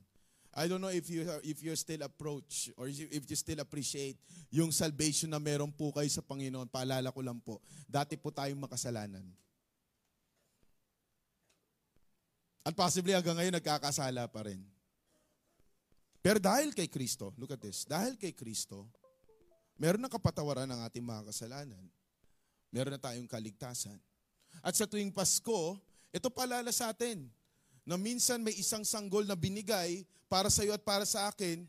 [0.55, 4.15] I don't know if you if you still approach or if you still appreciate
[4.47, 6.71] yung salvation na meron po kayo sa Panginoon.
[6.71, 7.59] Paalala ko lang po,
[7.91, 9.27] dati po tayong makasalanan.
[12.65, 14.63] And possibly hanggang ngayon nagkakasala pa rin.
[16.25, 18.89] Pero dahil kay Kristo, look at this, dahil kay Kristo,
[19.77, 21.85] meron na kapatawaran ng ating mga kasalanan.
[22.73, 24.01] Meron na tayong kaligtasan.
[24.65, 25.77] At sa tuwing Pasko,
[26.09, 27.29] ito palala sa atin
[27.85, 31.61] na minsan may isang sanggol na binigay para sa iyo at para sa akin,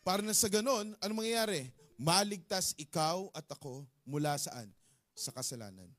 [0.00, 1.68] para na sa ganon, ano mangyayari?
[2.00, 4.72] Maligtas ikaw at ako mula saan?
[5.12, 5.92] Sa kasalanan.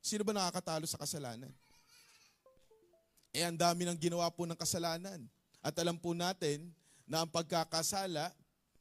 [0.00, 1.52] Sino ba nakakatalo sa kasalanan?
[3.36, 5.28] Eh, ang dami ng ginawa po ng kasalanan.
[5.60, 6.72] At alam po natin
[7.04, 8.32] na ang pagkakasala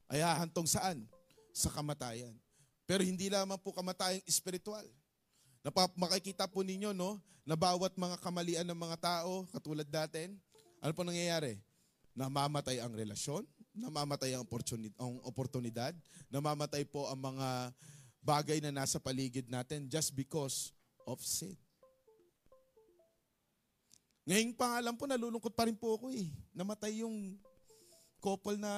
[0.10, 1.04] ay hahantong saan?
[1.52, 2.32] Sa kamatayan.
[2.88, 4.86] Pero hindi lamang po kamatayang espiritual.
[5.60, 10.40] Napap makikita po ninyo no, na bawat mga kamalian ng mga tao, katulad natin,
[10.80, 11.60] ano po nangyayari?
[12.16, 13.44] Namamatay ang relasyon,
[13.76, 14.48] namamatay ang
[14.98, 15.92] ang oportunidad,
[16.32, 17.76] namamatay po ang mga
[18.24, 20.72] bagay na nasa paligid natin just because
[21.04, 21.58] of sin.
[24.30, 26.30] Ngayong pangalan po, nalulungkot pa rin po ako eh.
[26.54, 27.34] Namatay yung
[28.22, 28.70] couple na,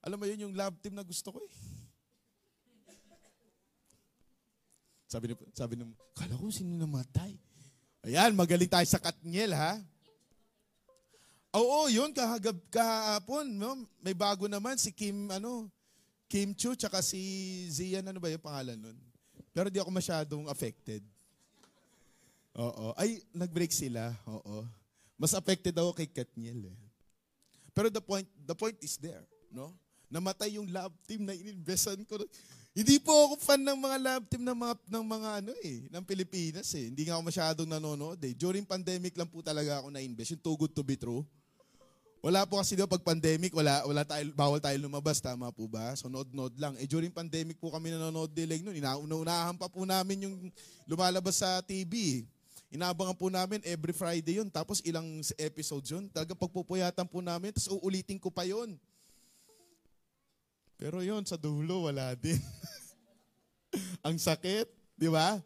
[0.00, 1.52] alam mo yun, yung love team na gusto ko eh.
[5.04, 5.84] Sabi ni, sabi ni,
[6.16, 7.36] kala ko sino namatay.
[8.08, 9.76] Ayan, magaling tayo sa Katniel ha.
[11.52, 13.84] Oo, yun, kahagab, kahapon, no?
[14.00, 15.68] may bago naman si Kim, ano,
[16.24, 17.20] Kim Chu, tsaka si
[17.68, 18.96] Zian, ano ba yung pangalan nun?
[19.52, 21.04] Pero di ako masyadong affected.
[22.58, 22.94] Oo.
[22.98, 24.10] Ay, nag-break sila.
[24.26, 24.66] Oo.
[25.20, 26.78] Mas affected ako kay Katniel eh.
[27.70, 29.76] Pero the point, the point is there, no?
[30.10, 32.18] Namatay yung love team na ininvestan ko.
[32.74, 36.04] Hindi po ako fan ng mga love team ng mga, ng mga ano eh, ng
[36.06, 36.90] Pilipinas eh.
[36.90, 38.34] Hindi nga ako masyadong nanonood eh.
[38.34, 40.34] During pandemic lang po talaga ako na-invest.
[40.34, 41.22] Yung too good to be true.
[42.20, 45.96] Wala po kasi daw pag pandemic, wala, wala tayo, bawal tayo lumabas, tama po ba?
[45.96, 46.76] So nood-nood lang.
[46.76, 48.76] Eh during pandemic po kami nanonood dilig noon.
[48.76, 50.36] Inaunahan pa po namin yung
[50.84, 52.26] lumalabas sa TV.
[52.70, 54.46] Inaabangan po namin every Friday yun.
[54.46, 56.06] Tapos ilang episodes yun.
[56.06, 57.50] Talaga pagpupuyatan po namin.
[57.50, 58.78] Tapos uulitin ko pa yun.
[60.78, 62.38] Pero yun, sa dulo, wala din.
[64.06, 64.64] Ang sakit,
[64.96, 65.42] di ba?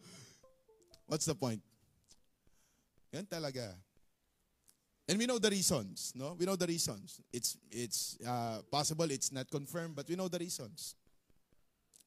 [1.10, 1.64] What's the point?
[3.10, 3.74] Yan talaga.
[5.04, 6.32] And we know the reasons, no?
[6.38, 7.20] We know the reasons.
[7.28, 10.96] It's it's uh, possible it's not confirmed, but we know the reasons.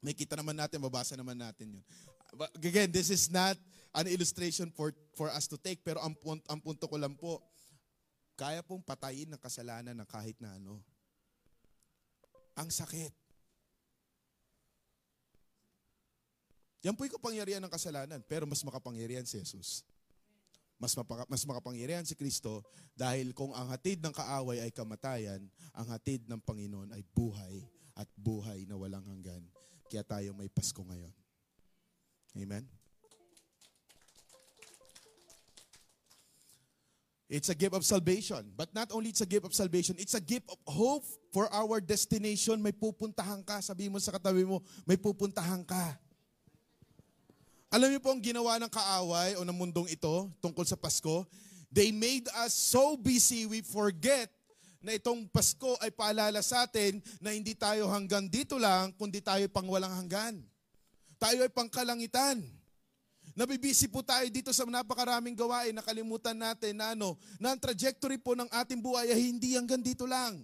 [0.02, 1.84] May kita naman natin, mabasa naman natin yun.
[2.34, 3.54] But again, this is not
[3.96, 6.16] an illustration for for us to take, pero ang,
[6.48, 7.44] ang punto ko lang po,
[8.38, 10.80] kaya pong patayin ng kasalanan ng kahit na ano.
[12.58, 13.14] Ang sakit.
[16.86, 19.86] Yan po'y kapangyarihan ng kasalanan, pero mas makapangyarihan si Jesus
[20.78, 22.62] mas, mapaka, mas makapangyarihan si Kristo
[22.94, 25.42] dahil kung ang hatid ng kaaway ay kamatayan,
[25.74, 27.66] ang hatid ng Panginoon ay buhay
[27.98, 29.42] at buhay na walang hanggan.
[29.90, 31.14] Kaya tayo may Pasko ngayon.
[32.38, 32.77] Amen?
[37.28, 38.56] It's a gift of salvation.
[38.56, 41.04] But not only it's a gift of salvation, it's a gift of hope
[41.36, 42.64] for our destination.
[42.64, 43.60] May pupuntahan ka.
[43.60, 46.00] Sabi mo sa katabi mo, may pupuntahan ka.
[47.68, 51.28] Alam niyo po ang ginawa ng kaaway o ng mundong ito tungkol sa Pasko?
[51.68, 54.32] They made us so busy we forget
[54.80, 59.44] na itong Pasko ay paalala sa atin na hindi tayo hanggang dito lang, kundi tayo
[59.52, 60.40] pang walang hanggan.
[61.20, 62.40] Tayo ay pangkalangitan.
[63.38, 68.34] Nabibisi po tayo dito sa napakaraming gawain, nakalimutan natin na ano, na ang trajectory po
[68.34, 70.42] ng ating buhay ay hindi hanggang dito lang.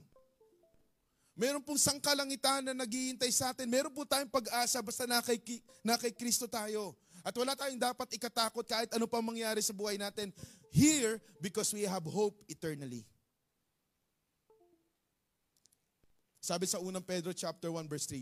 [1.33, 3.65] Meron pong sangkalangitan na naghihintay sa atin.
[3.65, 5.41] Meron po tayong pag-asa basta na kay,
[5.81, 6.93] na kay Kristo tayo.
[7.25, 10.29] At wala tayong dapat ikatakot kahit ano pa mangyari sa buhay natin.
[10.69, 13.01] Here, because we have hope eternally.
[16.37, 18.21] Sabi sa unang Pedro chapter 1 verse 3,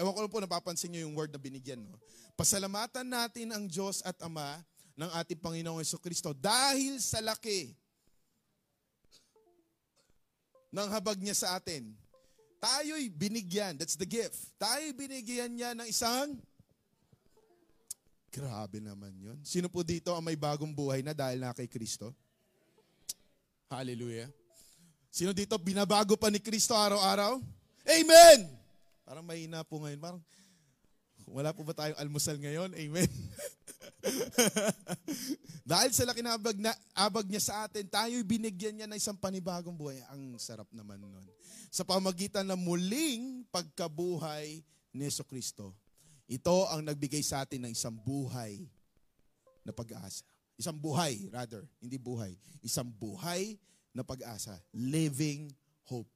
[0.00, 1.84] ewan ko po napapansin niyo yung word na binigyan.
[1.84, 2.00] No?
[2.34, 4.64] Pasalamatan natin ang Diyos at Ama
[4.96, 7.76] ng ating Panginoong Yeso Kristo dahil sa laki
[10.72, 11.92] ng habag niya sa atin.
[12.60, 14.36] Tayo'y binigyan, that's the gift.
[14.60, 16.36] Tayo'y binigyan niya ng isang
[18.30, 19.38] Grabe naman yon.
[19.42, 22.14] Sino po dito ang may bagong buhay na dahil na kay Kristo?
[23.66, 24.30] Hallelujah.
[25.10, 27.42] Sino dito binabago pa ni Kristo araw-araw?
[27.90, 28.59] Amen!
[29.10, 29.98] Parang mahina po ngayon.
[29.98, 30.22] Parang
[31.26, 32.70] wala po ba tayong almusal ngayon?
[32.78, 33.10] Amen.
[35.70, 39.18] Dahil sa laki na abag, na abag niya sa atin, tayo'y binigyan niya ng isang
[39.18, 39.98] panibagong buhay.
[40.14, 41.26] Ang sarap naman nun.
[41.74, 44.62] Sa pamagitan ng muling pagkabuhay
[44.94, 45.74] ni Yeso Kristo.
[46.30, 48.62] Ito ang nagbigay sa atin ng isang buhay
[49.66, 50.22] na pag-asa.
[50.54, 52.38] Isang buhay, rather, hindi buhay.
[52.62, 53.58] Isang buhay
[53.90, 54.54] na pag-asa.
[54.70, 55.50] Living
[55.90, 56.06] hope.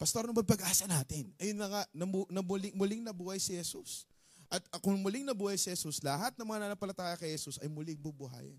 [0.00, 1.28] Pastor, ano ba pag-asa natin?
[1.36, 4.08] Ayun na nga, na muling, muling nabuhay si Jesus.
[4.48, 8.56] At kung muling nabuhay si Jesus, lahat ng mga nanampalataya kay Jesus ay muling bubuhayin.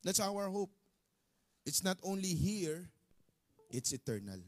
[0.00, 0.72] That's our hope.
[1.68, 2.88] It's not only here,
[3.68, 4.40] it's eternal.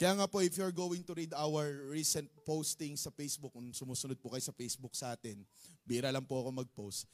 [0.00, 4.16] Kaya nga po, if you're going to read our recent posting sa Facebook, kung sumusunod
[4.24, 5.44] po kayo sa Facebook sa atin,
[5.84, 7.04] bira lang po ako mag-post,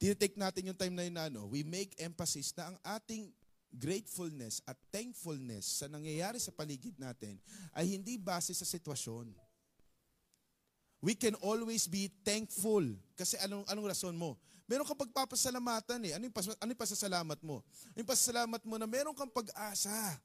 [0.00, 3.28] tinitake natin yung time na yun na ano, we make emphasis na ang ating
[3.70, 7.38] gratefulness at thankfulness sa nangyayari sa paligid natin
[7.74, 9.30] ay hindi base sa sitwasyon.
[11.00, 12.84] We can always be thankful.
[13.16, 14.36] Kasi anong, anong rason mo?
[14.68, 16.12] Meron kang pagpapasalamatan eh.
[16.12, 17.64] Ano yung, pas, ano yung pasasalamat mo?
[17.96, 20.20] Yung pasasalamat mo na meron kang pag-asa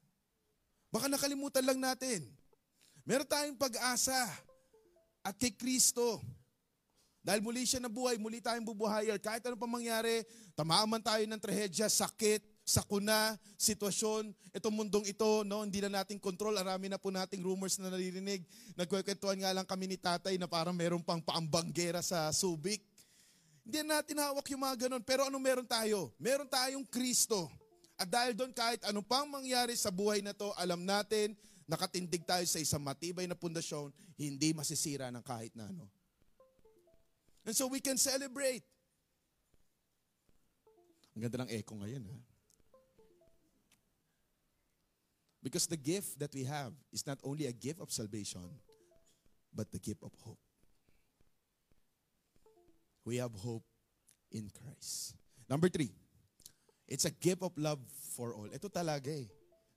[0.96, 2.24] Baka nakalimutan lang natin.
[3.04, 4.16] Meron tayong pag-asa
[5.20, 6.24] at kay Kristo.
[7.20, 9.18] Dahil muli siya nabuhay, muli tayong bubuhayan.
[9.18, 10.22] Kahit ano pa mangyari,
[10.54, 16.58] tamaman tayo ng trahedya, sakit, sakuna, sitwasyon, itong mundong ito, no, hindi na nating control.
[16.58, 18.42] Arami na po nating rumors na naririnig.
[18.74, 22.82] Nagkwekwentuhan nga lang kami ni tatay na parang meron pang paambanggera sa Subic.
[23.62, 25.02] Hindi natin hawak yung mga ganun.
[25.06, 26.10] Pero ano meron tayo?
[26.18, 27.46] Meron tayong Kristo.
[27.94, 31.38] At dahil doon kahit ano pang mangyari sa buhay na to, alam natin,
[31.70, 35.86] nakatindig tayo sa isang matibay na pundasyon, hindi masisira ng kahit na ano.
[37.46, 38.66] And so we can celebrate.
[41.14, 42.35] Ang ganda ng echo ngayon, ha?
[45.46, 48.42] Because the gift that we have is not only a gift of salvation,
[49.54, 50.42] but the gift of hope.
[53.06, 53.62] We have hope
[54.34, 55.14] in Christ.
[55.46, 55.94] Number three,
[56.86, 57.82] It's a gift of love
[58.14, 58.46] for all.
[58.46, 59.26] Ito talaga eh.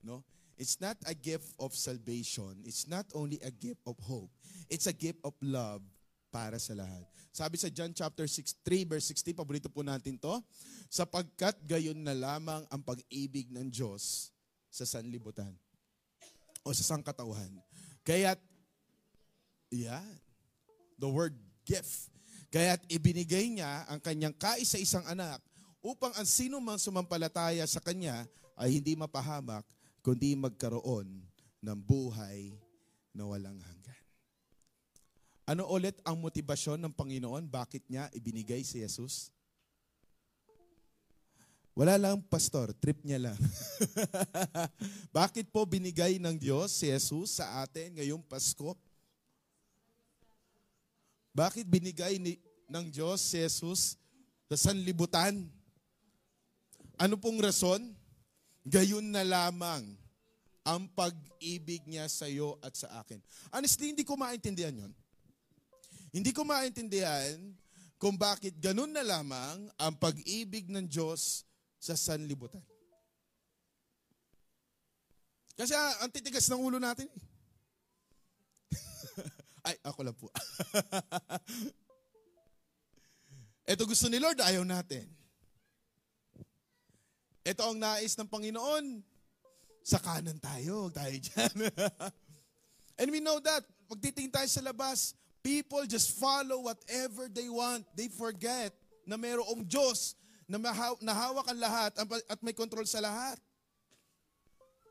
[0.05, 0.21] No?
[0.57, 2.61] It's not a gift of salvation.
[2.65, 4.29] It's not only a gift of hope.
[4.69, 5.81] It's a gift of love
[6.29, 7.09] para sa lahat.
[7.33, 10.37] Sabi sa John chapter 6, 3 verse 16, paborito po natin to,
[10.85, 14.29] sapagkat gayon na lamang ang pag-ibig ng Diyos
[14.69, 15.51] sa sanlibutan
[16.63, 17.49] o sa sangkatauhan.
[18.05, 18.37] Kaya,
[19.73, 20.05] yeah,
[20.97, 22.09] the word gift.
[22.49, 25.37] Kaya't ibinigay niya ang kanyang kaisa-isang anak
[25.85, 28.25] upang ang sino mang sumampalataya sa kanya
[28.57, 29.63] ay hindi mapahamak,
[30.01, 31.07] kundi magkaroon
[31.61, 32.57] ng buhay
[33.13, 34.03] na walang hanggan.
[35.49, 37.49] Ano ulit ang motibasyon ng Panginoon?
[37.49, 39.33] Bakit niya ibinigay si Jesus?
[41.79, 42.75] Wala lang, pastor.
[42.75, 43.39] Trip niya lang.
[45.15, 48.75] Bakit po binigay ng Diyos si Jesus sa atin ngayong Pasko?
[51.31, 52.35] Bakit binigay ni,
[52.67, 53.95] ng Diyos si Jesus
[54.51, 55.47] sa sanlibutan?
[56.99, 57.79] Ano pong rason?
[58.67, 59.87] Gayon na lamang
[60.67, 63.23] ang pag-ibig niya sa iyo at sa akin.
[63.55, 64.91] Honestly, hindi ko maintindihan yon.
[66.11, 67.39] Hindi ko maintindihan
[67.95, 71.47] kung bakit ganun na lamang ang pag-ibig ng Diyos
[71.79, 72.61] sa sanlibutan.
[75.55, 77.21] Kasi ah, ang titigas ng ulo natin eh.
[79.67, 80.31] Ay, ako lang po.
[83.71, 85.19] Ito gusto ni Lord, ayaw natin.
[87.43, 89.03] Ito ang nais ng Panginoon.
[89.83, 91.71] Sa kanan tayo, tayo dyan.
[92.99, 97.87] And we know that, pagtitingin tayo sa labas, people just follow whatever they want.
[97.95, 98.75] They forget
[99.07, 100.18] na mayroong Diyos
[100.49, 100.57] na
[100.97, 101.93] nahawak ang lahat
[102.25, 103.37] at may control sa lahat.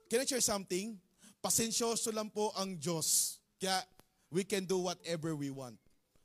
[0.07, 0.95] Can I share something?
[1.43, 3.43] Pasensyoso lang po ang Diyos.
[3.59, 3.83] Kaya
[4.31, 5.75] we can do whatever we want.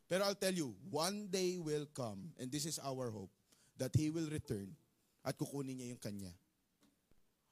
[0.06, 3.34] Pero I'll tell you, one day will come, and this is our hope,
[3.82, 4.70] that He will return
[5.26, 6.30] at kukunin niya yung Kanya.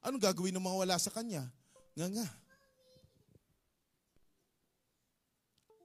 [0.06, 1.50] Anong gagawin ng mga wala sa Kanya?
[1.98, 2.28] Nga nga.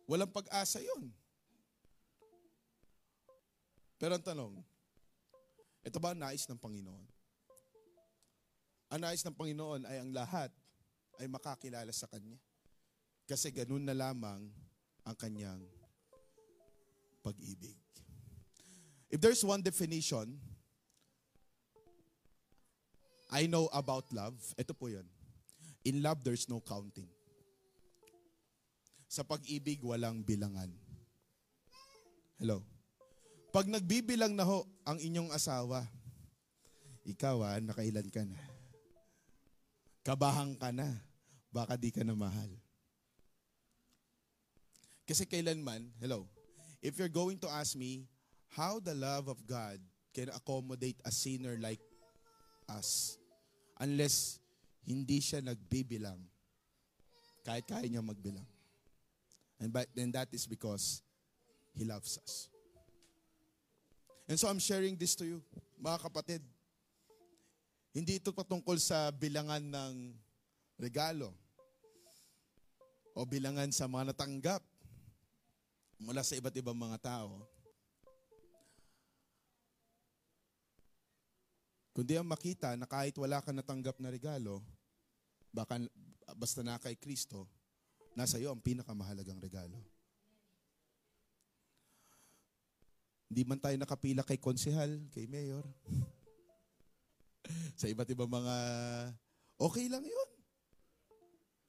[0.04, 1.08] Walang pag-asa yon.
[3.96, 4.54] Pero ang tanong,
[5.86, 7.06] ito ba ang nais ng Panginoon?
[8.90, 10.50] Ang nais ng Panginoon ay ang lahat
[11.22, 12.34] ay makakilala sa Kanya.
[13.26, 14.50] Kasi ganun na lamang
[15.06, 15.62] ang Kanyang
[17.22, 17.78] pag-ibig.
[19.06, 20.38] If there's one definition
[23.30, 25.06] I know about love, ito po yun.
[25.82, 27.10] In love, there's no counting.
[29.10, 30.70] Sa pag-ibig, walang bilangan.
[32.38, 32.62] Hello?
[33.56, 35.80] Pag nagbibilang na ho ang inyong asawa,
[37.08, 38.36] ikaw ah, nakailan ka na.
[40.04, 40.92] Kabahang ka na.
[41.48, 42.52] Baka di ka na mahal.
[45.08, 46.28] Kasi kailanman, hello,
[46.84, 48.04] if you're going to ask me
[48.52, 49.80] how the love of God
[50.12, 51.80] can accommodate a sinner like
[52.68, 53.16] us,
[53.80, 54.36] unless
[54.84, 56.20] hindi siya nagbibilang,
[57.40, 58.44] kahit kaya niya magbilang.
[59.56, 61.00] And but, then that is because
[61.72, 62.52] He loves us.
[64.26, 65.38] And so I'm sharing this to you,
[65.78, 66.42] mga kapatid.
[67.94, 69.94] Hindi ito patungkol sa bilangan ng
[70.76, 71.32] regalo
[73.16, 74.60] o bilangan sa mga natanggap
[75.96, 77.40] mula sa iba't ibang mga tao.
[81.96, 84.60] Kundi ang makita na kahit wala ka natanggap na regalo,
[85.48, 85.80] baka
[86.36, 87.48] basta na kay Kristo,
[88.12, 89.80] nasa iyo ang pinakamahalagang regalo.
[93.26, 95.66] Hindi man tayo nakapila kay konsehal, kay mayor.
[97.80, 98.54] sa iba't ibang mga,
[99.58, 100.30] okay lang yun.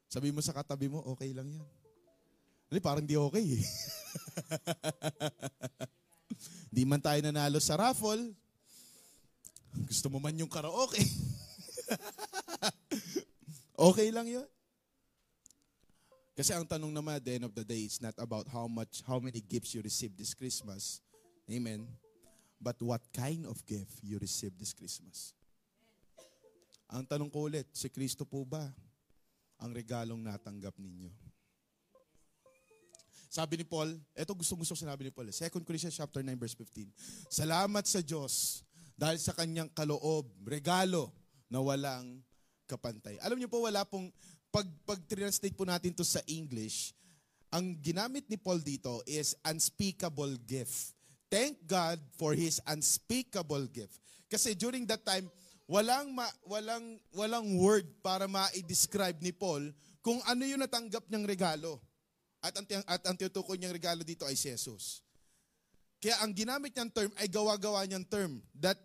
[0.08, 1.68] Sabi mo sa katabi mo, okay lang yan.
[2.68, 3.66] Hindi, parang di okay eh.
[6.88, 8.32] Man tayo nanalo sa raffle.
[9.86, 11.04] Gusto mo man yung karaoke.
[13.92, 14.48] okay lang yun.
[16.32, 19.04] Kasi ang tanong naman at the end of the day, it's not about how much,
[19.04, 21.04] how many gifts you receive this Christmas.
[21.48, 21.88] Amen.
[22.60, 25.32] But what kind of gift you receive this Christmas?
[26.92, 28.68] Ang tanong ko ulit, si Kristo po ba
[29.60, 31.12] ang regalong natanggap ninyo?
[33.28, 36.90] Sabi ni Paul, ito gusto-gusto sinabi ni Paul, 2 Corinthians chapter 9 verse 15.
[37.28, 38.64] Salamat sa Diyos
[38.98, 41.14] dahil sa kanyang kaloob, regalo
[41.52, 42.24] na walang
[42.66, 43.22] kapantay.
[43.22, 44.10] Alam niyo po wala pong
[44.50, 46.98] pag pag translate po natin to sa English,
[47.54, 50.97] ang ginamit ni Paul dito is unspeakable gift.
[51.28, 54.00] Thank God for His unspeakable gift.
[54.32, 55.28] Kasi during that time,
[55.68, 61.84] walang, ma, walang, walang word para ma-describe ni Paul kung ano yung natanggap niyang regalo.
[62.40, 65.04] At ang, at ang tinutukoy niyang regalo dito ay si Jesus.
[66.00, 68.78] Kaya ang ginamit niyang term ay gawa-gawa niyang term that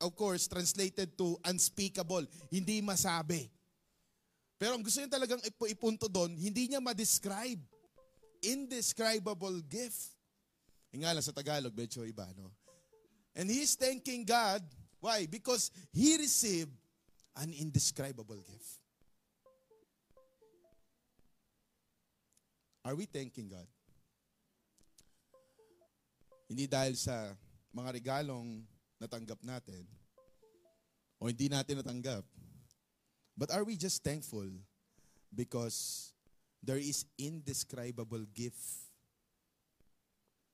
[0.00, 3.52] of course translated to unspeakable, hindi masabi.
[4.56, 7.60] Pero ang gusto niya talagang ipunto doon, hindi niya ma-describe.
[8.40, 10.16] Indescribable gift.
[10.90, 12.50] Yung nga lang sa Tagalog, medyo iba, no?
[13.34, 14.62] And he's thanking God.
[14.98, 15.24] Why?
[15.30, 16.74] Because he received
[17.38, 18.82] an indescribable gift.
[22.84, 23.68] Are we thanking God?
[26.50, 27.38] Hindi dahil sa
[27.70, 28.66] mga regalong
[28.98, 29.86] natanggap natin
[31.22, 32.26] o hindi natin natanggap.
[33.38, 34.50] But are we just thankful
[35.30, 36.10] because
[36.58, 38.89] there is indescribable gift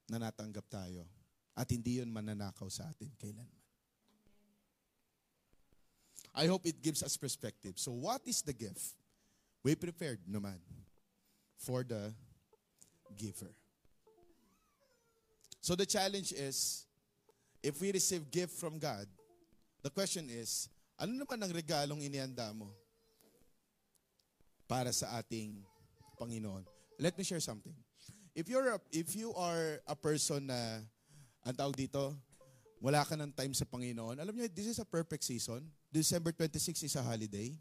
[0.06, 1.06] na natanggap tayo
[1.56, 3.64] at hindi yun mananakaw sa atin kailanman.
[6.36, 7.80] I hope it gives us perspective.
[7.80, 8.92] So what is the gift?
[9.64, 10.60] We prepared naman
[11.56, 12.12] for the
[13.16, 13.56] giver.
[15.64, 16.84] So the challenge is,
[17.62, 19.08] if we receive gift from God,
[19.82, 20.68] the question is,
[21.00, 22.68] ano naman ang regalong inianda mo
[24.68, 25.56] para sa ating
[26.20, 26.68] Panginoon?
[27.00, 27.74] Let me share something.
[28.36, 30.84] If you're a, if you are a person na
[31.40, 32.12] ang tawag dito,
[32.84, 35.64] wala ka ng time sa Panginoon, alam niyo, this is a perfect season.
[35.88, 37.56] December 26 is a holiday.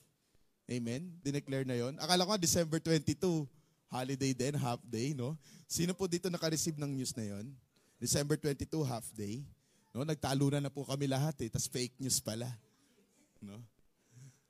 [0.68, 1.16] Amen?
[1.24, 1.96] Dineclare na yon.
[1.96, 3.48] Akala ko December 22,
[3.88, 5.40] holiday din, half day, no?
[5.64, 7.56] Sino po dito naka-receive ng news na yon?
[7.96, 9.48] December 22, half day.
[9.96, 12.52] No, nagtalo na po kami lahat eh, tas fake news pala.
[13.40, 13.64] No?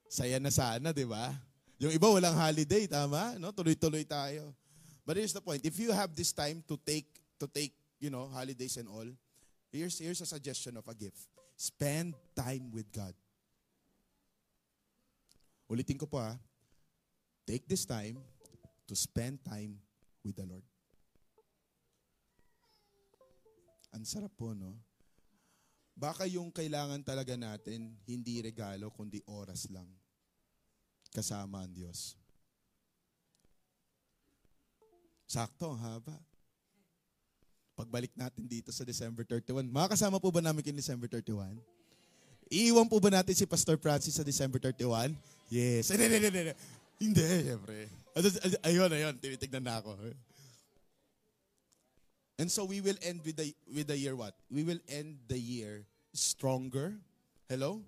[0.09, 1.37] Saya na sana, di ba?
[1.77, 3.37] Yung iba walang holiday, tama?
[3.37, 3.53] No?
[3.53, 4.57] Tuloy-tuloy tayo.
[5.05, 5.61] But here's the point.
[5.63, 7.05] If you have this time to take
[7.37, 9.05] to take, you know, holidays and all,
[9.69, 11.29] here's here's a suggestion of a gift.
[11.55, 13.13] Spend time with God.
[15.69, 16.33] Ulitin ko po ha.
[17.45, 18.17] Take this time
[18.89, 19.77] to spend time
[20.25, 20.65] with the Lord.
[23.93, 24.73] Ang sarap po, no?
[25.95, 29.87] Baka yung kailangan talaga natin, hindi regalo, kundi oras lang.
[31.13, 32.19] Kasama ang Diyos.
[35.25, 36.15] Sakto, haba.
[37.75, 41.59] Pagbalik natin dito sa December 31, makakasama po ba namin kay December 31?
[42.47, 45.11] Iiwan po ba natin si Pastor Francis sa December 31?
[45.51, 45.91] Yes.
[45.91, 46.53] Hindi, hindi, hindi.
[46.95, 47.91] Hindi, syempre.
[48.63, 49.13] Ayun, ayun.
[49.19, 49.97] Tinitignan na ako.
[52.39, 54.35] And so we will end with the with the year what?
[54.51, 56.95] We will end the year stronger.
[57.47, 57.79] Hello?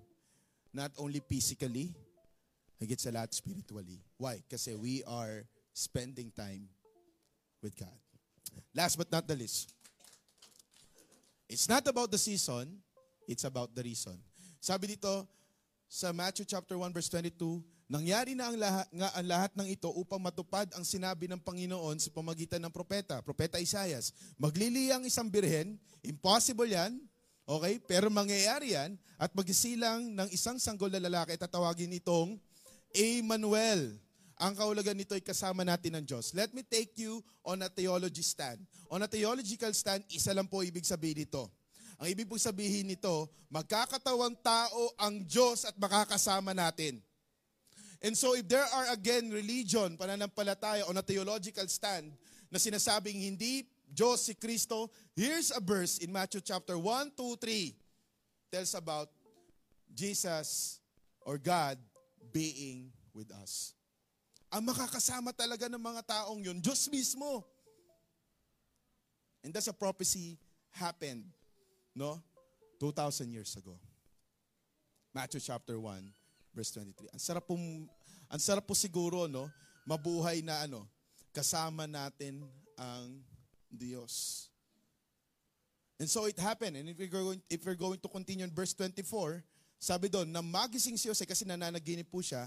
[0.72, 1.92] Not only physically,
[2.80, 4.00] higit sa lahat spiritually.
[4.16, 4.40] Why?
[4.48, 5.44] Kasi we are
[5.76, 6.68] spending time
[7.62, 7.98] with God.
[8.76, 9.74] Last but not the least.
[11.48, 12.84] It's not about the season,
[13.28, 14.20] it's about the reason.
[14.60, 15.26] Sabi dito
[15.88, 19.88] sa Matthew chapter 1 verse 22, Nangyari na ang lahat, nga ang lahat ng ito
[19.96, 24.12] upang matupad ang sinabi ng Panginoon sa pamagitan ng propeta, propeta Isaias.
[24.36, 27.00] Magliliyang isang birhen, impossible yan,
[27.48, 27.80] okay?
[27.80, 32.36] Pero mangyayari yan at magisilang ng isang sanggol na lalaki at tatawagin itong
[32.92, 33.96] Emmanuel.
[34.38, 36.30] Ang kaulagan nito ay kasama natin ng Diyos.
[36.38, 38.62] Let me take you on a theology stand.
[38.86, 41.50] On a theological stand, isa lang po ibig sabihin nito.
[41.98, 47.02] Ang ibig po sabihin nito, magkakatawang tao ang Diyos at makakasama natin.
[47.98, 52.14] And so if there are again religion, pananampalataya on a theological stand
[52.54, 57.74] na sinasabing hindi Diyos si Kristo, here's a verse in Matthew chapter 1, 2, 3
[58.54, 59.10] tells about
[59.90, 60.78] Jesus
[61.26, 61.82] or God
[62.30, 63.74] being with us.
[64.48, 67.44] Ang makakasama talaga ng mga taong yun, Diyos mismo.
[69.44, 70.40] And that's a prophecy
[70.72, 71.28] happened,
[71.96, 72.20] no?
[72.80, 73.76] 2,000 years ago.
[75.12, 76.00] Matthew chapter 1,
[76.56, 77.12] verse 23.
[77.12, 77.56] Ang sarap po,
[78.28, 79.52] ang sarap po siguro, no?
[79.88, 80.88] Mabuhay na ano,
[81.36, 82.44] kasama natin
[82.80, 83.20] ang
[83.68, 84.48] Diyos.
[85.98, 86.78] And so it happened.
[86.78, 89.42] And if we're going, if we're going to continue in verse 24,
[89.82, 92.46] sabi doon, na magising si Jose kasi nananaginip po siya,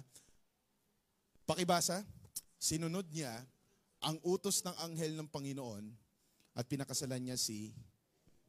[1.51, 2.07] pakibasa,
[2.63, 3.35] sinunod niya
[3.99, 5.83] ang utos ng anghel ng Panginoon
[6.55, 7.75] at pinakasalan niya si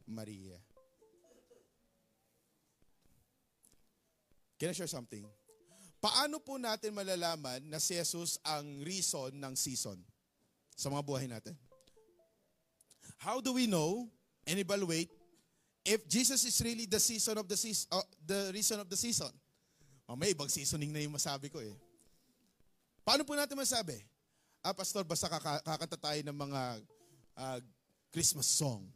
[0.06, 0.62] Maria.
[4.62, 5.26] Can I share something?
[5.98, 9.98] Paano po natin malalaman na si Jesus ang reason ng season
[10.78, 11.58] sa mga buhay natin?
[13.18, 14.06] How do we know
[14.46, 15.10] and evaluate
[15.82, 19.34] if Jesus is really the season of the season, uh, the reason of the season?
[20.06, 21.74] Oh, may ibang seasoning na yung masabi ko eh.
[23.12, 24.00] Paano po natin masabi?
[24.64, 26.62] Ah, pastor, basta kakanta tayo ng mga
[27.36, 27.60] uh,
[28.08, 28.88] Christmas song,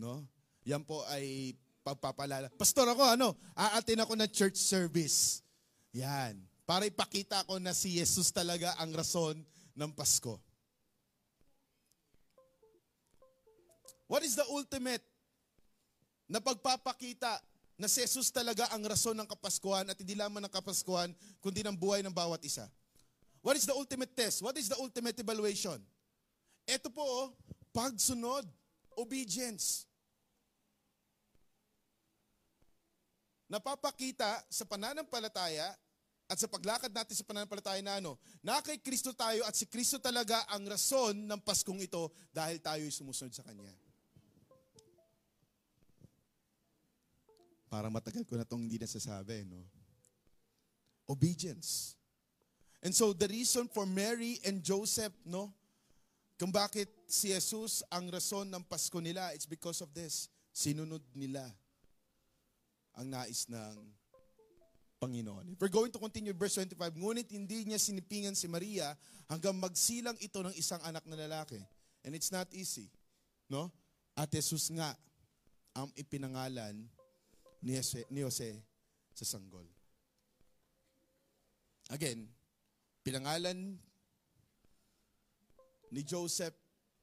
[0.00, 0.24] no?
[0.64, 1.52] Yan po ay
[1.84, 2.48] pagpapalala.
[2.56, 5.44] Pastor ako, ano, aatin ako na church service.
[5.92, 6.40] Yan.
[6.64, 9.36] Para ipakita ko na si Jesus talaga ang rason
[9.76, 10.40] ng Pasko.
[14.08, 15.04] What is the ultimate
[16.32, 17.44] na pagpapakita
[17.76, 21.12] na si Jesus talaga ang rason ng Kapaskuhan at hindi lamang ng Kapaskuhan,
[21.44, 22.64] kundi ng buhay ng bawat isa?
[23.40, 24.44] What is the ultimate test?
[24.44, 25.80] What is the ultimate evaluation?
[26.68, 27.28] Ito po, oh,
[27.72, 28.44] pagsunod,
[28.94, 29.90] obedience.
[33.50, 35.74] napapakita sa pananampalataya
[36.30, 39.98] at sa paglakad natin sa pananampalataya na ano, na kay Kristo tayo at si Kristo
[39.98, 43.74] talaga ang rason ng Paskong ito dahil tayo ay sumusunod sa Kanya.
[47.66, 49.66] Para matagal ko na itong hindi nasasabi, no?
[51.10, 51.98] Obedience.
[52.80, 55.52] And so the reason for Mary and Joseph, no?
[56.40, 60.32] Kung bakit si Jesus ang rason ng Pasko nila, it's because of this.
[60.56, 61.44] Sinunod nila
[62.96, 63.76] ang nais ng
[64.96, 65.52] Panginoon.
[65.52, 68.96] If we're going to continue verse 25, ngunit hindi niya sinipingan si Maria
[69.28, 71.60] hanggang magsilang ito ng isang anak na lalaki.
[72.04, 72.88] And it's not easy.
[73.48, 73.68] No?
[74.16, 74.96] At Jesus nga
[75.76, 76.88] ang ipinangalan
[77.60, 78.56] ni Jose, ni Jose
[79.12, 79.68] sa sanggol.
[81.92, 82.28] Again,
[83.00, 83.78] pinangalan
[85.90, 86.54] ni Joseph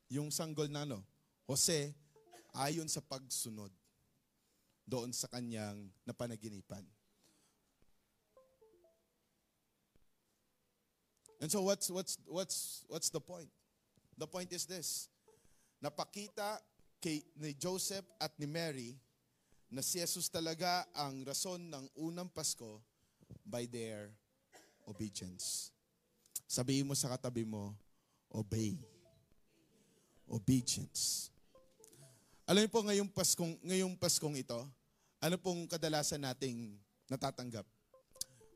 [0.08, 1.04] yung sanggol na ano,
[1.48, 1.91] Jose
[2.56, 3.72] ayon sa pagsunod
[4.88, 6.84] doon sa kanyang napanaginipan.
[11.38, 12.58] And so what's what's what's
[12.89, 13.52] what's the point?
[14.18, 15.12] The point is this.
[15.84, 16.58] Napakita
[16.98, 18.98] kay ni Joseph at ni Mary
[19.70, 22.82] na si Jesus talaga ang rason ng unang Pasko
[23.45, 24.10] by their
[24.89, 25.76] obedience.
[26.48, 27.76] Sabihin mo sa katabi mo,
[28.32, 28.80] obey.
[30.32, 31.28] Obedience.
[32.48, 34.56] Alam niyo po ngayong Paskong, ngayong Paskong ito,
[35.20, 36.80] ano pong kadalasan nating
[37.12, 37.68] natatanggap?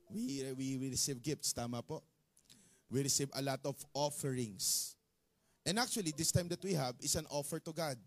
[0.08, 2.00] We, we, we receive gifts, tama po?
[2.88, 4.96] We receive a lot of offerings.
[5.68, 8.00] And actually, this time that we have is an offer to God.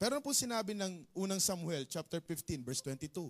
[0.00, 3.28] Pero ano po sinabi ng unang Samuel, chapter 15, verse 22?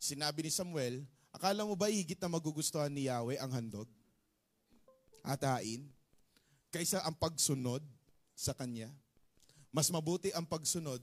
[0.00, 3.88] Sinabi ni Samuel, akala mo ba higit na magugustuhan ni Yahweh ang handog?
[5.24, 5.88] At hain?
[6.68, 7.80] Kaysa ang pagsunod
[8.36, 8.92] sa Kanya?
[9.72, 11.00] Mas mabuti ang pagsunod.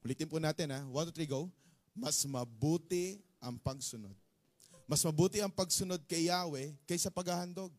[0.00, 0.80] Ulitin po natin ha.
[0.88, 1.52] One, two, three, go.
[1.92, 4.16] Mas mabuti ang pagsunod.
[4.88, 7.70] Mas mabuti ang pagsunod kay Yahweh kaysa paghahandog.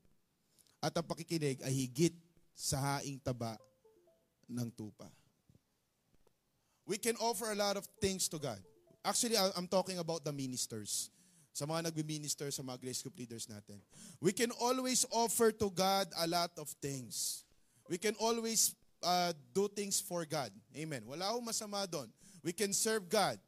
[0.79, 2.13] At ang pakikinig ay higit
[2.53, 3.57] sa haing taba
[4.45, 5.09] ng tupa.
[6.85, 8.61] We can offer a lot of things to God.
[9.01, 11.09] Actually, I'm talking about the ministers.
[11.55, 13.79] Sa mga nagbi-minister, sa mga grace group leaders natin.
[14.19, 17.47] We can always offer to God a lot of things.
[17.87, 20.51] We can always uh, do things for God.
[20.75, 21.07] Amen.
[21.07, 22.11] Wala akong masama doon.
[22.43, 23.39] We can serve God.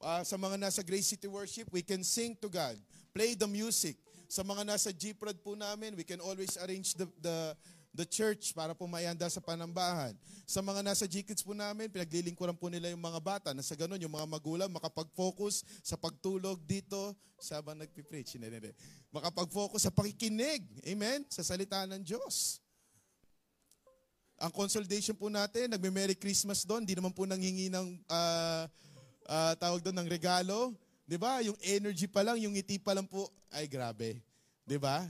[0.00, 2.80] Uh, sa mga nasa Grace City Worship, we can sing to God.
[3.12, 4.00] Play the music.
[4.32, 7.52] Sa mga nasa G-Prod po namin, we can always arrange the, the,
[7.92, 10.16] the church para po mayanda sa panambahan.
[10.48, 14.00] Sa mga nasa G-Kids po namin, pinaglilingkuran po nila yung mga bata na sa ganun,
[14.00, 18.36] yung mga magulang makapag-focus sa pagtulog dito sa habang nagpipreach.
[18.36, 18.72] Hindi, hindi.
[19.12, 20.64] Makapag-focus sa pakikinig.
[20.88, 21.28] Amen?
[21.28, 22.64] Sa salita ng Diyos.
[24.42, 26.82] Ang consolidation po natin, nagme-Merry Christmas doon.
[26.82, 28.64] Hindi naman po nanghingi ng uh,
[29.28, 30.74] uh, tawag doon ng regalo.
[31.06, 31.38] 'Di ba?
[31.46, 34.18] Yung energy pa lang, yung ngiti pa lang po, ay grabe.
[34.66, 35.06] 'Di ba?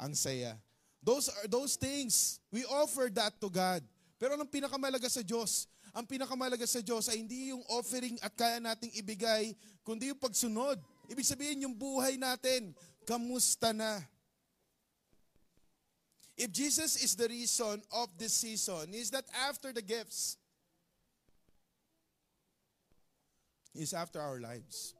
[0.00, 0.56] Ang saya.
[1.00, 2.40] Those are those things.
[2.52, 3.80] We offer that to God.
[4.20, 5.64] Pero anong pinakamalaga sa Diyos?
[5.96, 10.76] Ang pinakamalaga sa Diyos ay hindi yung offering at kaya nating ibigay, kundi yung pagsunod.
[11.08, 12.76] Ibig sabihin yung buhay natin,
[13.08, 13.98] kamusta na?
[16.38, 20.40] If Jesus is the reason of this season, is that after the gifts,
[23.74, 24.94] is after our lives.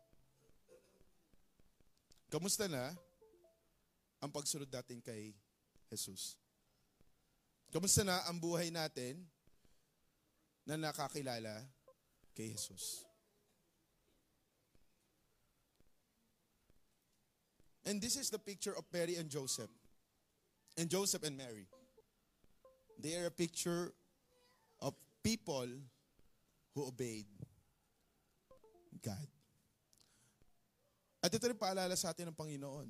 [2.30, 2.94] Kamusta na
[4.22, 5.34] ang pagsunod natin kay
[5.91, 6.38] Jesus?
[7.74, 9.26] Kamusta na ang buhay natin
[10.62, 11.66] na nakakilala
[12.34, 13.03] kay Jesus?
[17.91, 19.70] And this is the picture of Mary and Joseph
[20.78, 21.66] and Joseph and Mary.
[23.01, 23.91] They are a picture
[24.78, 25.66] of people
[26.74, 27.26] who obeyed
[29.03, 29.26] God.
[31.20, 32.88] At ito rin paalala sa atin ng Panginoon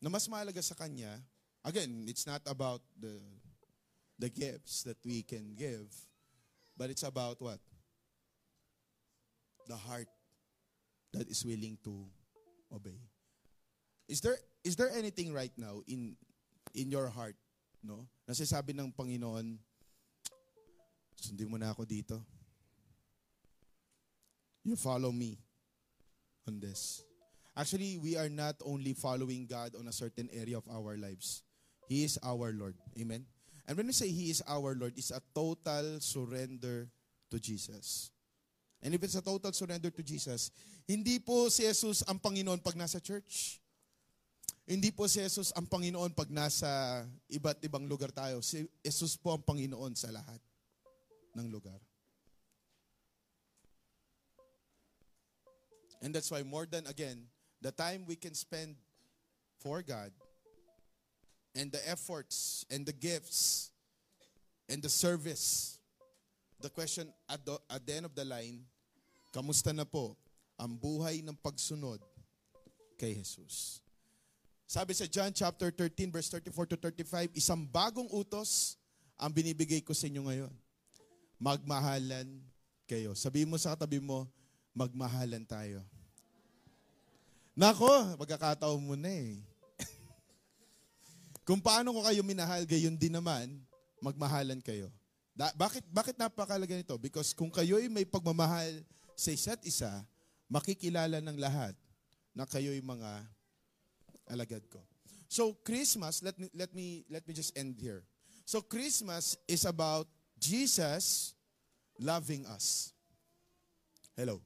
[0.00, 1.20] na mas mahalaga sa Kanya,
[1.66, 3.18] again, it's not about the,
[4.18, 5.90] the gifts that we can give,
[6.78, 7.58] but it's about what?
[9.66, 10.06] The heart
[11.12, 12.06] that is willing to
[12.72, 13.02] obey.
[14.08, 16.14] Is there is there anything right now in
[16.74, 17.34] in your heart,
[17.82, 18.06] no?
[18.30, 19.58] Nasasabi ng Panginoon,
[21.18, 22.22] sundin mo na ako dito.
[24.62, 25.38] You follow me
[26.46, 27.02] on this.
[27.56, 31.45] Actually, we are not only following God on a certain area of our lives.
[31.86, 32.74] He is our Lord.
[32.98, 33.24] Amen?
[33.66, 36.90] And when we say He is our Lord, it's a total surrender
[37.30, 38.10] to Jesus.
[38.82, 40.50] And if it's a total surrender to Jesus,
[40.86, 43.58] hindi po si Jesus ang Panginoon pag nasa church.
[44.66, 48.42] Hindi po si Jesus ang Panginoon pag nasa iba't ibang lugar tayo.
[48.42, 50.38] Si Jesus po ang Panginoon sa lahat
[51.34, 51.78] ng lugar.
[56.02, 57.26] And that's why more than again,
[57.62, 58.78] the time we can spend
[59.58, 60.14] for God
[61.56, 63.72] and the efforts and the gifts
[64.68, 65.80] and the service,
[66.60, 68.62] the question at the, at the end of the line,
[69.36, 70.16] Kamusta na po
[70.56, 72.00] ang buhay ng pagsunod
[72.96, 73.84] kay Jesus?
[74.64, 78.80] Sabi sa John chapter 13 verse 34 to 35, isang bagong utos
[79.20, 80.52] ang binibigay ko sa inyo ngayon.
[81.36, 82.40] Magmahalan
[82.88, 83.12] kayo.
[83.12, 84.24] Sabihin mo sa katabi mo,
[84.72, 85.84] magmahalan tayo.
[87.52, 89.36] Nako, magkakataon mo na eh.
[91.46, 93.46] Kung paano ko kayo minahal, gayon din naman,
[94.02, 94.90] magmahalan kayo.
[95.30, 96.98] Da- bakit, bakit napakalaga nito?
[96.98, 98.82] Because kung kayo'y may pagmamahal
[99.14, 100.02] sa isa't isa,
[100.50, 101.78] makikilala ng lahat
[102.34, 103.10] na kayo'y mga
[104.26, 104.82] alagad ko.
[105.26, 108.06] So Christmas, let me let me let me just end here.
[108.46, 110.06] So Christmas is about
[110.38, 111.34] Jesus
[111.98, 112.94] loving us.
[114.14, 114.38] Hello.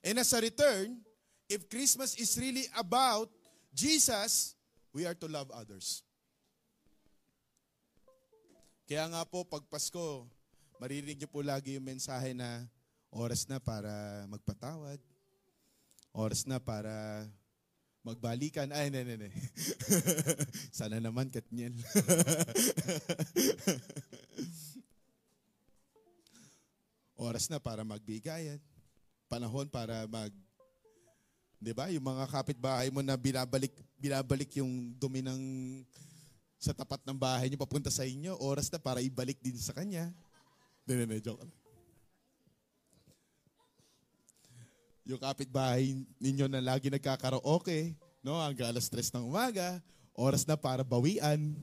[0.00, 1.04] And as a return,
[1.48, 3.28] if Christmas is really about
[3.76, 4.55] Jesus,
[4.96, 6.00] we are to love others.
[8.88, 10.24] Kaya nga po, pag Pasko,
[10.80, 12.64] maririnig niyo po lagi yung mensahe na
[13.12, 13.92] oras na para
[14.32, 14.96] magpatawad,
[16.16, 17.28] oras na para
[18.00, 18.72] magbalikan.
[18.72, 19.30] Ay, ne, ne, ne.
[20.72, 21.76] Sana naman, Katniel.
[27.20, 28.64] oras na para magbigayan.
[29.28, 30.32] Panahon para mag...
[31.60, 31.92] Di ba?
[31.92, 35.40] Yung mga kapitbahay mo na binabalik, binabalik yung dumi ng
[36.56, 40.08] sa tapat ng bahay niyo papunta sa inyo, oras na para ibalik din sa kanya.
[40.82, 41.44] Hindi, hindi, joke.
[45.06, 47.94] Yung kapitbahay ninyo na lagi nagkakaraoke,
[48.24, 49.78] no, hanggang alas 3 ng umaga,
[50.16, 51.54] oras na para bawian.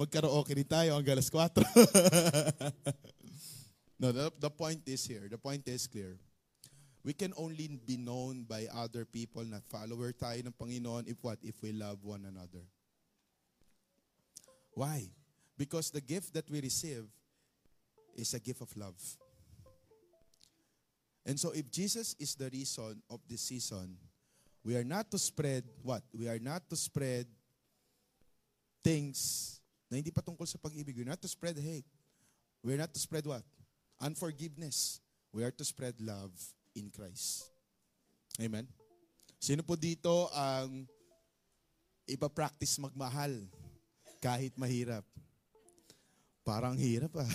[0.00, 1.52] Magkaraoke rin tayo hanggang alas 4.
[4.00, 5.28] no, the, the point is here.
[5.28, 6.16] The point is clear.
[7.06, 11.38] We can only be known by other people na follower tayo ng Panginoon if what?
[11.38, 12.66] If we love one another.
[14.74, 15.06] Why?
[15.54, 17.06] Because the gift that we receive
[18.18, 18.98] is a gift of love.
[21.22, 23.94] And so if Jesus is the reason of this season,
[24.66, 26.02] we are not to spread what?
[26.10, 27.30] We are not to spread
[28.82, 30.98] things na hindi pa tungkol sa pag-ibig.
[30.98, 31.86] We're not to spread hate.
[32.66, 33.46] We're not to spread what?
[34.02, 34.98] Unforgiveness.
[35.30, 36.34] We are to spread love
[36.76, 37.48] in Christ.
[38.36, 38.68] Amen?
[39.40, 40.84] Sino po dito ang
[42.04, 43.48] ipa-practice magmahal
[44.20, 45.02] kahit mahirap?
[46.46, 47.26] Parang hirap ah.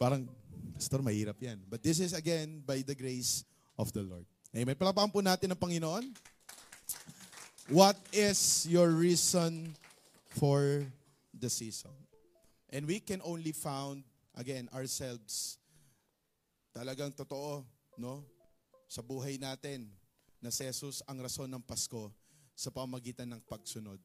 [0.00, 0.24] Parang,
[0.72, 1.60] Pastor, mahirap yan.
[1.68, 3.44] But this is again by the grace
[3.76, 4.24] of the Lord.
[4.56, 4.80] Amen.
[4.80, 6.08] Palapakan po natin ang Panginoon.
[7.68, 9.76] What is your reason
[10.32, 10.86] for
[11.34, 11.92] the season?
[12.72, 15.60] And we can only found, again, ourselves,
[16.76, 17.64] talagang totoo,
[17.96, 18.20] no?
[18.84, 19.88] Sa buhay natin,
[20.44, 22.12] na si Jesus ang rason ng Pasko
[22.52, 23.96] sa pamagitan ng pagsunod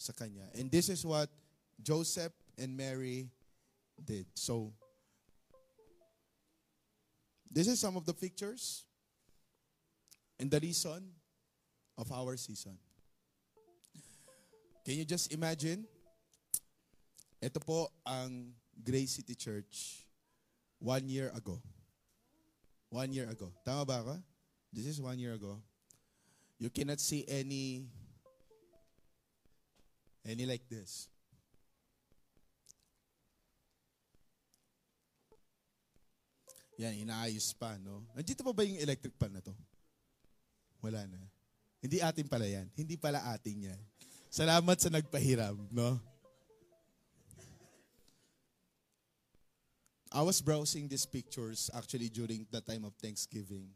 [0.00, 0.48] sa Kanya.
[0.56, 1.28] And this is what
[1.76, 3.28] Joseph and Mary
[4.00, 4.24] did.
[4.32, 4.72] So,
[7.46, 8.88] this is some of the pictures
[10.40, 11.12] and the reason
[12.00, 12.80] of our season.
[14.84, 15.84] Can you just imagine?
[17.40, 20.04] Ito po ang Grace City Church
[20.80, 21.60] one year ago.
[22.90, 23.54] One year ago.
[23.62, 24.14] Tama ba ako?
[24.74, 25.62] This is one year ago.
[26.58, 27.86] You cannot see any
[30.26, 31.06] any like this.
[36.80, 38.08] Yan, inaayos pa, no?
[38.16, 39.52] Nandito pa ba yung electric pan na to?
[40.80, 41.20] Wala na.
[41.78, 42.72] Hindi atin pala yan.
[42.72, 43.80] Hindi pala atin yan.
[44.32, 46.00] Salamat sa nagpahiram, no?
[50.12, 53.68] I was browsing these pictures actually during the time of Thanksgiving.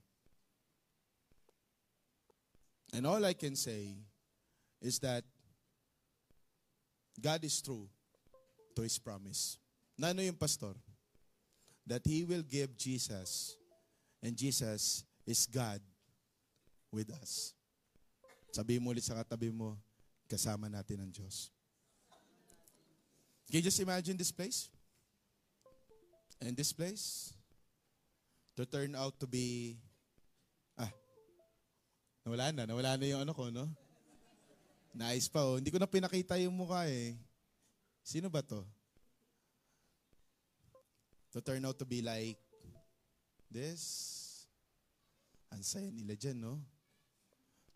[2.93, 3.95] And all I can say
[4.82, 5.22] is that
[7.20, 7.87] God is true
[8.74, 9.59] to His promise.
[9.97, 10.74] Nano yung pastor?
[11.87, 13.57] That He will give Jesus
[14.22, 15.80] and Jesus is God
[16.91, 17.55] with us.
[18.51, 19.78] Sabi mo ulit sa katabi mo,
[20.26, 21.51] kasama natin ang Diyos.
[23.51, 24.70] Can you just imagine this place?
[26.45, 27.32] And this place
[28.53, 29.80] to turn out to be
[30.76, 30.92] ah
[32.28, 33.64] nawala na, nawala na yung ano ko, no?
[34.92, 35.57] Nice pa oh.
[35.57, 37.16] Hindi ko na pinakita yung mukha eh.
[38.05, 38.61] Sino ba to?
[41.32, 42.38] To turn out to be like
[43.49, 43.82] this.
[45.49, 46.61] Ang saya nila dyan, no?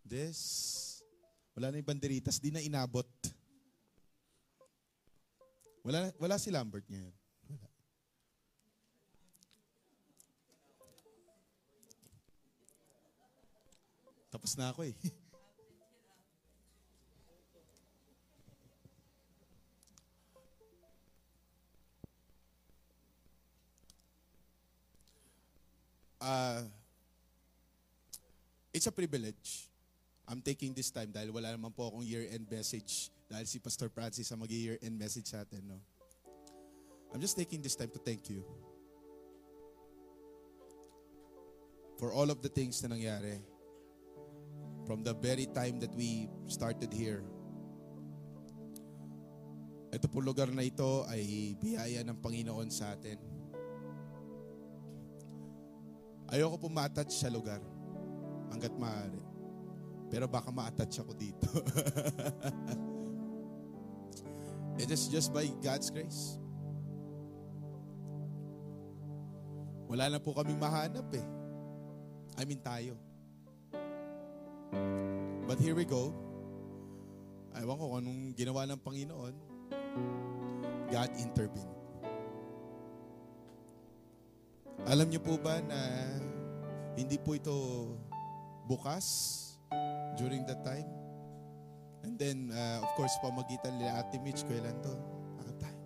[0.05, 0.39] This.
[1.57, 3.07] Wala na yung banderitas, di na inabot.
[5.83, 7.15] Wala, wala si Lambert ngayon.
[7.47, 7.67] Wala.
[14.29, 14.93] Tapos na ako eh.
[26.21, 26.61] uh,
[28.73, 29.65] it's a privilege.
[30.29, 34.29] I'm taking this time dahil wala naman po akong year-end message dahil si Pastor Francis
[34.29, 35.65] ang mag-year-end message sa atin.
[35.65, 35.81] No?
[37.09, 38.45] I'm just taking this time to thank you
[41.97, 43.41] for all of the things na nangyari
[44.89, 47.21] from the very time that we started here.
[49.93, 53.21] Ito po lugar na ito ay biyaya ng Panginoon sa atin.
[56.33, 57.61] Ayoko po ma-attach sa lugar
[58.49, 59.21] hanggat maaari.
[60.09, 61.45] Pero baka ma-attach ako dito.
[64.81, 66.41] It is just by God's grace.
[69.85, 71.27] Wala na po kaming mahanap eh.
[72.41, 72.97] I mean tayo.
[75.49, 76.13] But here we go.
[77.57, 79.35] Ewan ko anong ginawa ng Panginoon.
[80.89, 81.73] God intervened.
[84.87, 85.79] Alam niyo po ba na
[86.95, 87.51] hindi po ito
[88.65, 89.05] bukas
[90.15, 90.87] during that time?
[92.07, 94.93] And then, uh, of course, pamagitan nila Ate Mitch, kailan to?
[95.35, 95.79] Bakit tayo?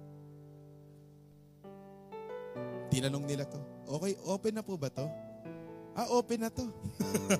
[2.94, 3.58] Tinanong nila to.
[3.98, 5.10] Okay, open na po ba to?
[5.94, 6.66] Ah, open na to.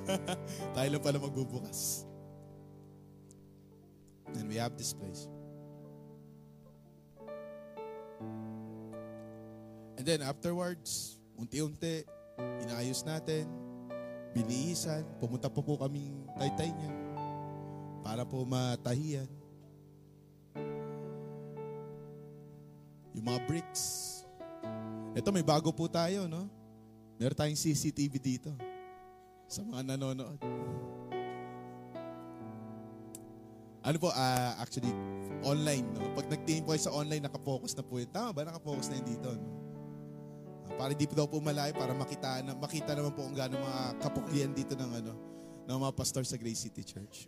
[0.78, 2.06] tayo lang pala magbubukas.
[4.38, 5.26] And we have this place.
[9.98, 12.06] And then afterwards, unti-unti,
[12.62, 13.50] inaayos natin,
[14.38, 16.94] binihisan, pumunta po po kaming taytay niya
[18.06, 19.30] para po matahiyan.
[23.14, 23.84] Yung mga bricks.
[25.14, 26.50] Ito, may bago po tayo, no?
[27.22, 28.50] Meron tayong CCTV dito
[29.46, 30.40] sa mga nanonood.
[33.84, 34.90] Ano po, uh, actually,
[35.44, 36.08] online, no?
[36.16, 38.08] Pag nagtingin po sa online, nakafocus na po yun.
[38.08, 38.48] Tama ba?
[38.48, 39.50] Nakafocus na yun dito, no?
[40.80, 43.84] Para di po daw po malayo, para makita, na, makita naman po kung gaano mga
[44.00, 45.14] kapuklian dito ng, ano,
[45.68, 47.28] ng mga pastor sa Grace City Church.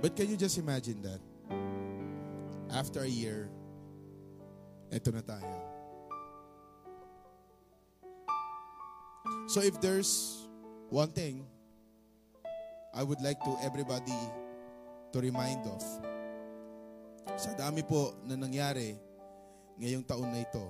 [0.00, 1.20] But can you just imagine that?
[2.72, 3.50] After a year,
[4.90, 5.56] eto na tayo.
[9.50, 10.46] So if there's
[10.90, 11.42] one thing
[12.94, 14.18] I would like to everybody
[15.10, 15.82] to remind of,
[17.38, 18.98] sa dami po na nangyari
[19.78, 20.66] ngayong taon na ito,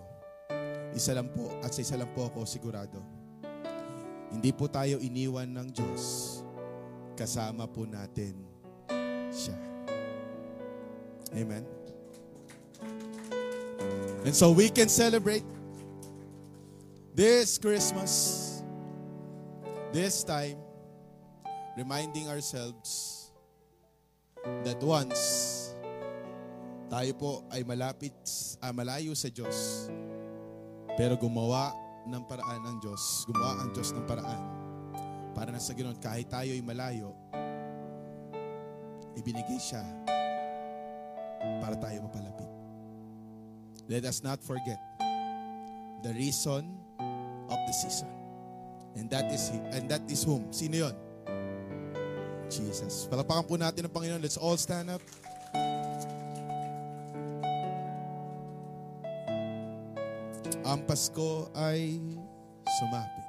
[0.93, 3.01] isa lang po at sa isa lang po ako sigurado.
[4.31, 6.39] Hindi po tayo iniwan ng Diyos.
[7.19, 8.33] Kasama po natin
[9.29, 9.59] siya.
[11.35, 11.80] Amen.
[14.21, 15.45] And so we can celebrate
[17.17, 18.61] this Christmas,
[19.93, 20.61] this time,
[21.77, 23.33] reminding ourselves
[24.65, 25.73] that once
[26.93, 28.13] tayo po ay malapit,
[28.61, 29.89] ah, malayo sa Diyos,
[31.01, 31.73] pero gumawa
[32.05, 34.43] ng paraan ng Diyos, gumawa ang Diyos ng paraan
[35.33, 37.17] para na sa ganoon, kahit tayo ay malayo,
[39.17, 39.81] ibinigay siya
[41.63, 42.60] para tayo mapalapit.
[43.91, 44.79] Let us not forget
[46.07, 46.79] the reason
[47.51, 48.07] of the season.
[48.95, 50.47] And that is and that is whom?
[50.55, 50.95] Sino 'yon?
[52.47, 53.11] Jesus.
[53.11, 54.23] Palapakan po natin ang Panginoon.
[54.23, 55.03] Let's all stand up.
[60.63, 61.99] Ang Pasko ay
[62.79, 63.27] sumapit.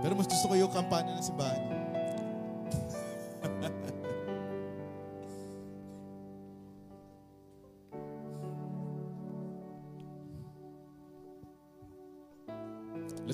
[0.00, 1.79] Pero mas gusto ko yung kampanya ng simbahan.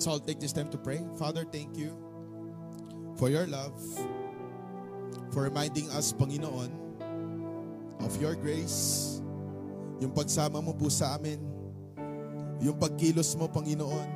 [0.06, 1.02] Let's all take this time to pray.
[1.18, 1.90] Father, thank you
[3.18, 3.74] for your love,
[5.34, 6.70] for reminding us, Panginoon,
[7.98, 9.18] of your grace,
[9.98, 11.42] yung pagsama mo po sa amin,
[12.62, 14.08] yung pagkilos mo, Panginoon,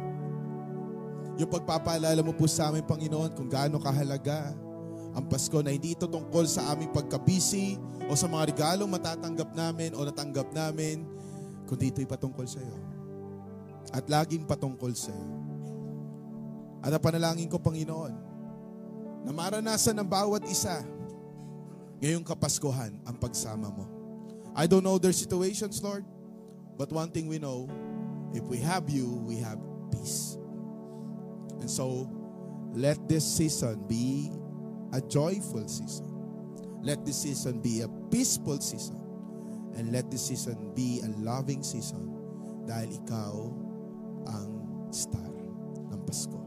[1.42, 4.54] yung pagpapaalala mo po sa amin, Panginoon, kung gaano kahalaga
[5.10, 7.74] ang Pasko na hindi ito tungkol sa aming pagkabisi
[8.06, 11.02] o sa mga regalong matatanggap namin o natanggap namin,
[11.66, 12.78] kundi ito'y patungkol sa iyo.
[13.90, 15.49] At laging patungkol sa iyo.
[16.80, 18.14] At ang panalangin ko, Panginoon,
[19.28, 20.80] na maranasan ng bawat isa
[22.00, 23.84] ngayong kapaskuhan ang pagsama mo.
[24.56, 26.02] I don't know their situations, Lord,
[26.80, 27.68] but one thing we know,
[28.32, 29.60] if we have you, we have
[29.92, 30.40] peace.
[31.60, 32.08] And so,
[32.72, 34.32] let this season be
[34.96, 36.08] a joyful season.
[36.80, 38.96] Let this season be a peaceful season.
[39.76, 42.10] And let this season be a loving season
[42.64, 43.32] dahil ikaw
[44.26, 44.50] ang
[44.90, 45.30] star
[45.92, 46.39] ng Pasko.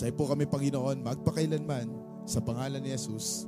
[0.00, 1.92] Sa po kami, Panginoon, magpakailanman
[2.24, 3.44] sa pangalan ni Jesus.